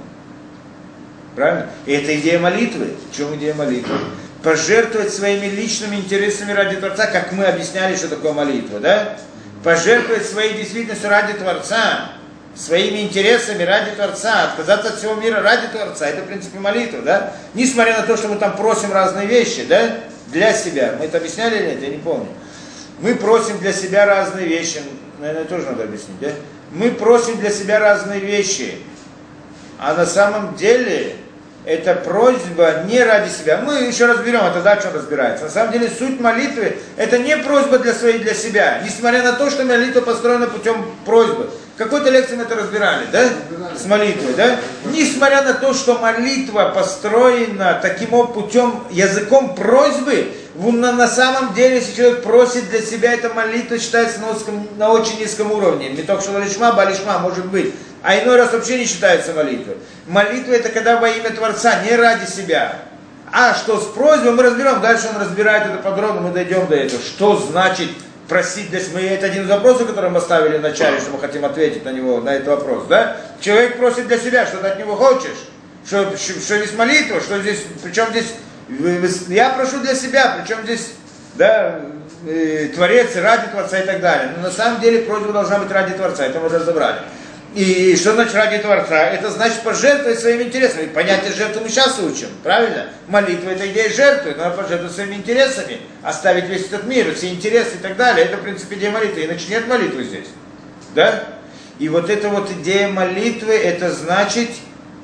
[1.35, 1.71] Правильно?
[1.87, 2.95] И это идея молитвы.
[3.11, 3.95] В чем идея молитвы?
[4.43, 9.19] Пожертвовать своими личными интересами ради Творца, как мы объясняли, что такое молитва, да?
[9.67, 12.13] Пожертвовать своей действительностью ради Творца,
[12.55, 16.07] своими интересами ради Творца, отказаться от всего мира ради Творца.
[16.07, 17.33] Это, в принципе, молитва, да?
[17.55, 20.03] Несмотря на то, что мы там просим разные вещи, да?
[20.29, 20.95] Для себя.
[20.97, 21.83] Мы это объясняли или нет?
[21.83, 22.29] Я не помню.
[23.01, 24.83] Мы просим для себя разные вещи.
[25.19, 26.31] Наверное, тоже надо объяснить, да?
[26.71, 28.79] Мы просим для себя разные вещи.
[29.81, 31.17] А на самом деле
[31.67, 33.61] это просьба не ради себя.
[33.65, 35.47] Мы еще разберем, это дальше разбирается.
[35.47, 38.81] На самом деле суть молитвы это не просьба для своей, для себя.
[38.85, 41.51] Несмотря на то, что молитва построена путем просьбы.
[41.75, 43.29] В какой-то лекции мы это разбирали, да?
[43.77, 44.57] С молитвой, да?
[44.87, 52.23] Несмотря на то, что молитва построена таким путем, языком просьбы, на, самом деле, если человек
[52.23, 54.21] просит для себя, эта молитва считается
[54.79, 55.91] на, очень низком уровне.
[55.91, 57.75] Не только что лишма, балишма, может быть.
[58.02, 59.77] А иной раз вообще не считается молитвой.
[60.06, 62.77] Молитва это когда во имя Творца, не ради себя.
[63.32, 64.81] А что с просьбой, мы разберем.
[64.81, 67.02] Дальше он разбирает это подробно, мы дойдем до этого.
[67.02, 67.90] Что значит
[68.28, 69.01] просить для себя?
[69.01, 72.20] Это один из вопросов, который мы ставили в начале, что мы хотим ответить на него,
[72.20, 72.85] на этот вопрос.
[72.89, 73.16] Да?
[73.40, 75.36] Человек просит для себя, что ты от него хочешь.
[75.86, 78.35] Что, что, что здесь молитва, что здесь, причем здесь,
[79.28, 80.90] я прошу для себя, причем здесь,
[81.36, 81.81] да,
[82.27, 84.32] э, Творец ради Творца и так далее.
[84.36, 86.98] Но на самом деле просьба должна быть ради Творца, это мы разобрали.
[87.55, 89.09] И что значит ради Творца?
[89.09, 90.89] Это значит пожертвовать своими интересами.
[90.89, 92.89] Понятие жертвы мы сейчас учим, правильно?
[93.09, 97.78] Молитва это идея жертвы, надо пожертвовать своими интересами, оставить весь этот мир, все интересы и
[97.78, 98.27] так далее.
[98.27, 100.27] Это в принципе идея молитвы, иначе нет молитвы здесь.
[100.94, 101.24] Да?
[101.78, 104.51] И вот эта вот идея молитвы, это значит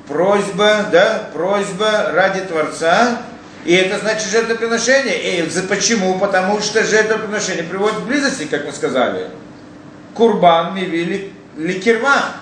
[0.07, 3.21] просьба, да, просьба ради Творца,
[3.65, 5.39] и это значит жертвоприношение.
[5.39, 6.19] И почему?
[6.19, 9.27] Потому что жертвоприношение приводит к близости, как мы сказали.
[10.13, 12.35] Курбан мивили ликерма.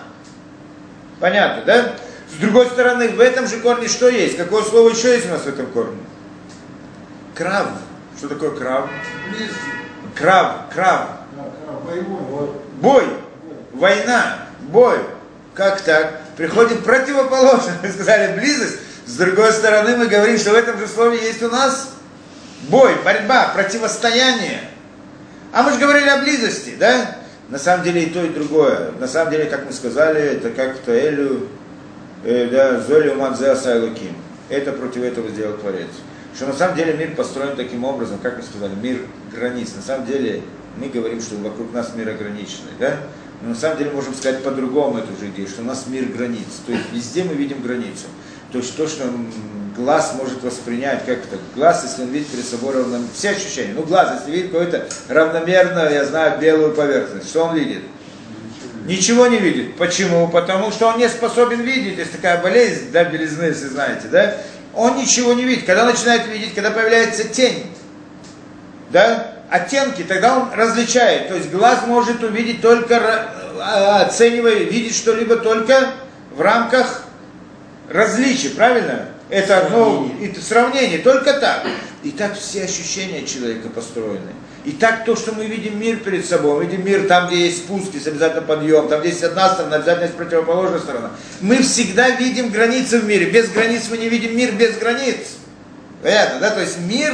[1.19, 1.95] Понятно, да?
[2.29, 4.37] С другой стороны, в этом же корне что есть?
[4.37, 5.97] Какое слово еще есть у нас в этом корне?
[7.35, 7.67] Крав.
[8.17, 8.89] Что такое крав?
[10.15, 11.07] Крав, крав.
[12.81, 13.03] Бой,
[13.73, 14.99] война, бой.
[15.53, 16.21] Как так?
[16.37, 17.73] Приходит противоположно.
[17.81, 18.79] Вы сказали близость.
[19.05, 21.89] С другой стороны, мы говорим, что в этом же слове есть у нас
[22.69, 24.61] бой, борьба, противостояние.
[25.51, 27.17] А мы же говорили о близости, да?
[27.51, 28.91] На самом деле и то, и другое.
[28.97, 31.49] На самом деле, как мы сказали, это как в Таэлю,
[32.23, 34.15] э, да, Золю Мадзе Асайлуким.
[34.47, 35.89] Это против этого сделал Творец.
[36.33, 38.99] Что на самом деле мир построен таким образом, как мы сказали, мир
[39.35, 39.73] границ.
[39.75, 40.43] На самом деле
[40.77, 42.99] мы говорим, что вокруг нас мир ограниченный, да?
[43.41, 46.47] Но на самом деле можем сказать по-другому эту же идею, что у нас мир границ.
[46.65, 48.05] То есть везде мы видим границу.
[48.53, 49.03] То есть то, что
[49.75, 53.83] глаз может воспринять, как это, глаз, если он видит перед собой равномерно, все ощущения, ну
[53.83, 57.81] глаз, если видит какой-то равномерно, я знаю, белую поверхность, что он видит?
[58.85, 59.77] Ничего не видит.
[59.77, 60.27] Почему?
[60.27, 61.99] Потому что он не способен видеть.
[61.99, 64.37] Есть такая болезнь, да, белизны, если знаете, да?
[64.73, 65.65] Он ничего не видит.
[65.65, 67.71] Когда начинает видеть, когда появляется тень,
[68.89, 71.27] да, оттенки, тогда он различает.
[71.27, 73.29] То есть глаз может увидеть только,
[73.59, 75.91] а, оценивая, видеть что-либо только
[76.35, 77.03] в рамках
[77.87, 79.09] различий, правильно?
[79.31, 81.65] Это одно это сравнение, только так.
[82.03, 84.31] И так все ощущения человека построены.
[84.65, 87.59] И так то, что мы видим мир перед собой, мы видим мир там, где есть
[87.59, 91.11] спуск, есть обязательно подъем, там, где есть одна сторона, обязательно есть противоположная сторона.
[91.39, 93.27] Мы всегда видим границы в мире.
[93.27, 95.15] Без границ мы не видим мир без границ.
[96.03, 96.49] Понятно, да?
[96.49, 97.13] То есть мир,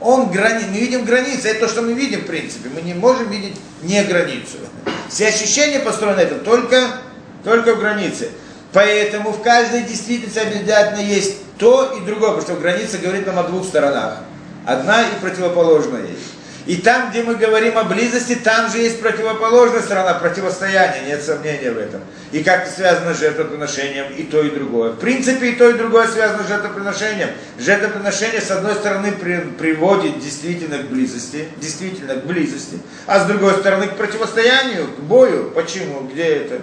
[0.00, 0.64] он грани...
[0.70, 2.70] мы видим границы, это то, что мы видим в принципе.
[2.74, 4.56] Мы не можем видеть не границу.
[5.10, 6.88] Все ощущения построены это только,
[7.44, 8.30] только в границе.
[8.72, 13.44] Поэтому в каждой действительности обязательно есть то и другое, потому что граница говорит нам о
[13.44, 14.18] двух сторонах.
[14.64, 16.34] Одна и противоположная есть.
[16.66, 21.70] И там, где мы говорим о близости, там же есть противоположная сторона, противостояние, нет сомнения
[21.70, 22.02] в этом.
[22.32, 24.90] И как связано с жертвоприношением, и то, и другое.
[24.92, 27.30] В принципе, и то, и другое связано с жертвоприношением.
[27.58, 33.54] Жертвоприношение, с одной стороны, при, приводит действительно к близости, действительно к близости, а с другой
[33.54, 35.50] стороны, к противостоянию, к бою.
[35.50, 36.00] Почему?
[36.12, 36.60] Где это?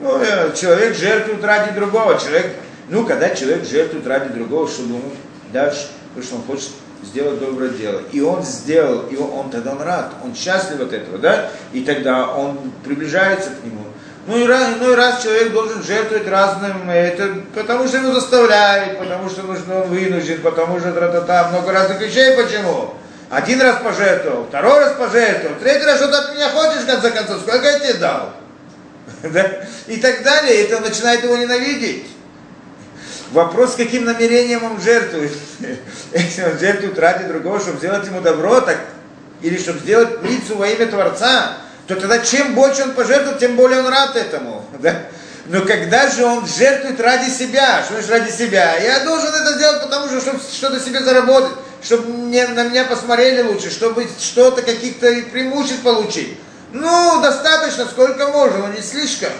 [0.00, 2.18] Ну, э, человек жертвует ради другого.
[2.18, 2.52] Человек,
[2.88, 5.12] ну, когда человек жертвует ради другого, чтобы ему
[5.52, 6.70] дальше, потому что он хочет
[7.04, 8.02] сделать доброе дело.
[8.12, 11.50] И он сделал, и он, он тогда он рад, он счастлив от этого, да?
[11.72, 13.84] И тогда он приближается к нему.
[14.26, 18.98] Ну и раз, ну и раз человек должен жертвовать разным, это потому что его заставляют,
[18.98, 22.94] потому что нужно, он вынужден, потому что тра-та-та, много разных вещей, почему?
[23.28, 27.42] Один раз пожертвовал, второй раз пожертвовал, третий раз что-то от меня хочешь, в конце концов,
[27.42, 28.30] сколько я тебе дал?
[29.22, 29.66] Да?
[29.86, 32.06] И так далее, это начинает его ненавидеть.
[33.32, 35.32] Вопрос, каким намерением он жертвует.
[36.12, 38.78] Если он жертвует ради другого, чтобы сделать ему добро, так,
[39.42, 43.80] или чтобы сделать лицу во имя Творца, то тогда чем больше он пожертвует, тем более
[43.80, 44.64] он рад этому.
[44.80, 45.06] Да?
[45.46, 48.78] Но когда же он жертвует ради себя, что значит ради себя?
[48.78, 51.52] Я должен это сделать, потому что, чтобы что-то себе заработать,
[51.82, 56.38] чтобы мне, на меня посмотрели лучше, чтобы что-то, каких-то преимуществ получить.
[56.74, 59.30] Ну, достаточно, сколько можно, но не слишком.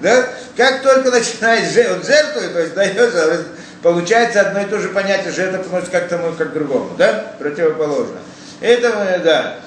[0.00, 0.28] Да?
[0.56, 3.46] Как только начинает жертвует, то есть дает,
[3.80, 7.36] получается одно и то же понятие, жертва приносит как тому, как другому, да?
[7.38, 8.18] Противоположно.
[8.60, 9.58] Это, да.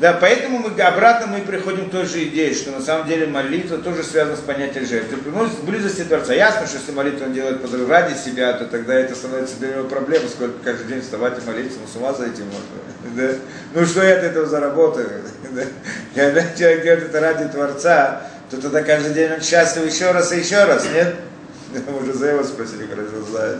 [0.00, 3.78] Да, поэтому мы обратно мы приходим к той же идее, что на самом деле молитва
[3.78, 5.18] тоже связана с понятием жертвы.
[5.18, 6.34] Приносит близости Творца.
[6.34, 10.28] Ясно, что если молитву он делает ради себя, то тогда это становится для него проблемой,
[10.28, 12.58] сколько каждый день вставать и молиться, ну с ума зайти можно.
[13.14, 13.30] Да?
[13.74, 15.08] Ну что я от этого заработаю?
[15.52, 15.62] Да?
[16.14, 20.38] Когда человек делает это ради Творца, то тогда каждый день он счастлив еще раз и
[20.38, 21.14] еще раз, нет?
[21.88, 23.58] Мы уже за его спросили, хорошо знает.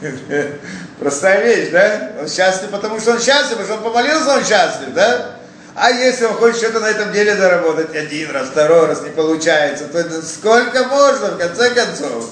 [0.98, 2.12] Простая вещь, да?
[2.20, 5.36] Он счастлив, потому что он счастлив, потому что он помолился, он счастлив, да?
[5.74, 9.84] А если он хочет что-то на этом деле заработать один раз, второй раз не получается,
[9.84, 12.30] то это сколько можно, в конце концов?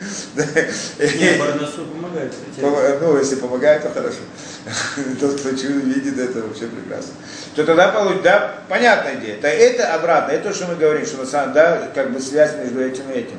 [0.34, 2.34] Не, Барнасу помогает.
[3.00, 4.18] Ну, если помогает, то хорошо.
[5.20, 7.12] Тот, кто видит это, вообще прекрасно.
[7.54, 9.38] То тогда получится, да, понятная идея.
[9.40, 12.56] Это обратно, это то, что мы говорим, что на самом деле, да, как бы связь
[12.56, 13.38] между этим и этим.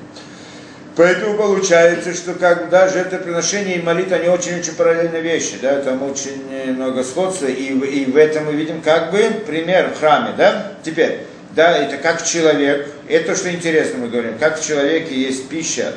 [0.95, 6.03] Поэтому получается, что как бы, да, жертвоприношение и молитва, они очень-очень параллельные вещи, да, там
[6.03, 6.43] очень
[6.75, 10.73] много сходства, и, и в этом мы видим как бы пример в храме, да.
[10.83, 11.21] Теперь,
[11.55, 15.93] да, это как человек, это то, что интересно мы говорим, как в человеке есть пища,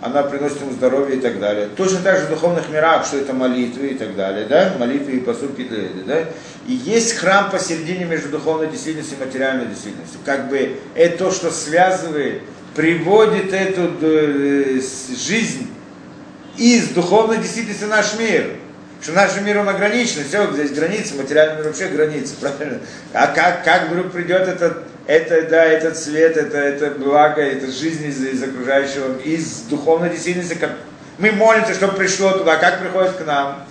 [0.00, 1.68] она приносит ему здоровье и так далее.
[1.76, 5.20] Точно так же в духовных мирах, что это молитвы и так далее, да, молитвы и
[5.20, 5.68] поступки
[6.06, 6.24] да.
[6.66, 10.20] И есть храм посередине между духовной действительностью и материальной действительностью.
[10.24, 12.42] Как бы это то, что связывает
[12.78, 14.80] приводит эту э,
[15.16, 15.68] жизнь
[16.56, 18.52] из духовной действительности в наш мир.
[19.02, 22.78] Что наш мир он ограничен, все, здесь границы, материальный мир вообще границы, правильно?
[23.12, 28.06] А как, как вдруг придет этот, это, да, этот свет, это, это благо, это жизнь
[28.06, 30.70] из, из окружающего, из духовной действительности, как
[31.18, 33.66] мы молимся, чтобы пришло туда, как приходит к нам?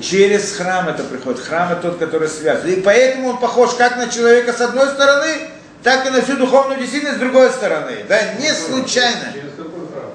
[0.00, 1.40] Через храм это приходит.
[1.40, 2.68] Храм это тот, который связан.
[2.68, 5.48] И поэтому он похож как на человека с одной стороны,
[5.82, 8.04] так и на всю духовную действительность с другой стороны.
[8.08, 9.32] Да, не случайно.
[9.32, 10.10] Через какой храм?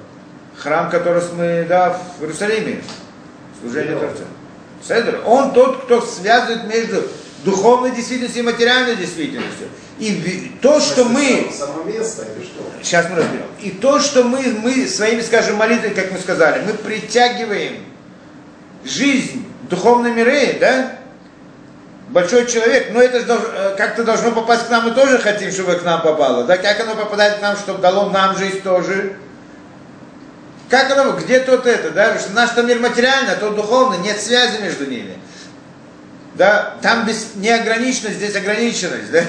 [0.57, 2.84] Храм, который мы, да, в Иерусалиме,
[3.61, 4.23] служение Творца.
[4.85, 7.03] Седр, он тот, кто связывает между
[7.45, 9.68] духовной действительностью и материальной действительностью.
[9.99, 12.64] И то, что мы, Само место или что?
[12.81, 16.73] сейчас мы разберем, и то, что мы, мы своими, скажем, молитвами, как мы сказали, мы
[16.73, 17.77] притягиваем
[18.84, 20.99] жизнь, духовные миры, да,
[22.14, 25.84] большой человек, но это э, как-то должно попасть к нам, мы тоже хотим, чтобы к
[25.84, 29.18] нам попало, да, как оно попадает к нам, чтобы дало нам жизнь тоже,
[30.69, 34.85] как оно, где тут это, да, наш мир материальный, а тот духовный, нет связи между
[34.85, 35.18] ними.
[36.35, 39.23] Да, там без, неограниченность, здесь ограниченность, да.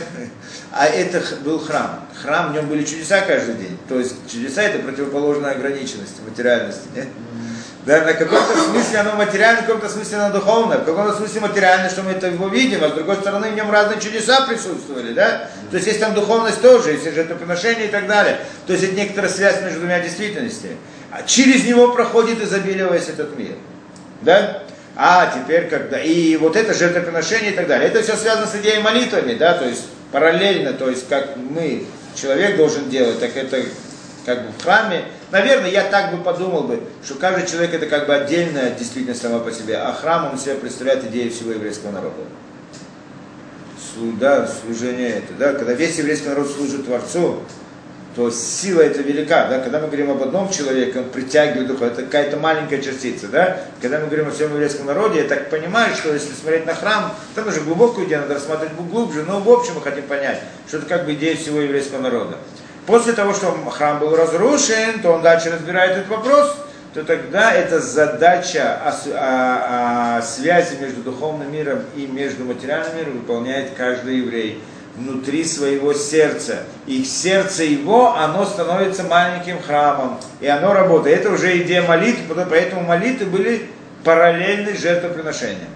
[0.73, 2.09] А это был храм.
[2.23, 3.79] Храм, в нем были чудеса каждый день.
[3.89, 6.89] То есть чудеса это противоположная ограниченности, материальности.
[6.95, 7.09] Нет?
[7.87, 11.91] Да, на каком-то смысле оно материальное, в каком-то смысле оно духовное, в каком-то смысле материальное,
[11.91, 15.51] что мы это его видим, а с другой стороны в нем разные чудеса присутствовали, да?
[15.71, 18.39] То есть есть там духовность тоже, есть жертвоприношение и так далее.
[18.67, 20.79] То есть это некоторая связь между двумя действительностями.
[21.11, 23.55] А через него проходит изобилие весь этот мир.
[24.23, 24.63] Да?
[24.97, 26.01] А теперь когда...
[26.01, 27.89] И вот это жертвоприношение и так далее.
[27.89, 32.57] Это все связано с идеей молитвами, да, то есть параллельно, то есть как мы, человек
[32.57, 33.61] должен делать, так это
[34.25, 35.05] как бы в храме.
[35.31, 39.41] Наверное, я так бы подумал бы, что каждый человек это как бы отдельная действительность сама
[39.41, 42.23] по себе, а храм он себя представляет идею всего еврейского народа.
[44.19, 47.41] Да, служение это, да, когда весь еврейский народ служит Творцу,
[48.17, 52.03] то сила это велика, да, когда мы говорим об одном человеке, он притягивает духа, это
[52.03, 56.13] какая-то маленькая частица, да, когда мы говорим о всем еврейском народе, я так понимаю, что
[56.13, 59.81] если смотреть на храм, там уже глубокую идею, надо рассматривать глубже, но в общем мы
[59.81, 62.37] хотим понять, что это как бы идея всего еврейского народа.
[62.87, 66.55] После того, что храм был разрушен, то он дальше разбирает этот вопрос,
[66.93, 73.13] то тогда эта задача о, о- о связи между духовным миром и между материальным миром
[73.15, 74.63] выполняет каждый еврей
[74.97, 76.59] внутри своего сердца.
[76.87, 80.21] И сердце его, оно становится маленьким храмом.
[80.41, 81.21] И оно работает.
[81.21, 83.67] Это уже идея молитвы, поэтому молитвы были
[84.05, 85.71] параллельны жертвоприношениям.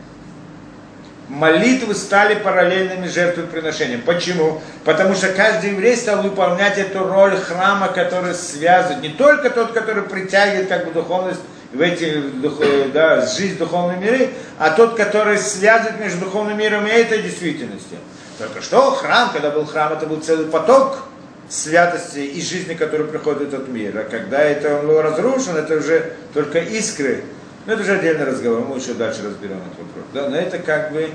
[1.29, 4.01] Молитвы стали параллельными жертвоприношениям.
[4.01, 4.63] Почему?
[4.85, 10.05] Потому что каждый еврей стал выполнять эту роль храма, который связывает не только тот, который
[10.05, 11.41] притягивает как бы духовность
[11.73, 12.23] в эти
[12.61, 17.99] э, да, жизнь духовной миры, а тот, который связывает между духовным миром и этой действительностью.
[18.39, 21.09] Только что храм, когда был храм, это был целый поток
[21.49, 23.99] святости и жизни, который приходит в этот мир.
[23.99, 27.25] А когда это он был это уже только искры.
[27.69, 30.05] Но это уже отдельный разговор, мы еще дальше разберем этот вопрос.
[30.15, 30.31] Да?
[30.31, 31.11] Но это как бы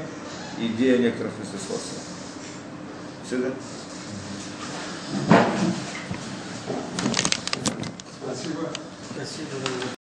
[0.60, 2.00] идея некоторых смыслосходства.
[3.28, 3.50] Сюда.
[8.22, 8.70] Спасибо.
[9.16, 9.98] Спасибо.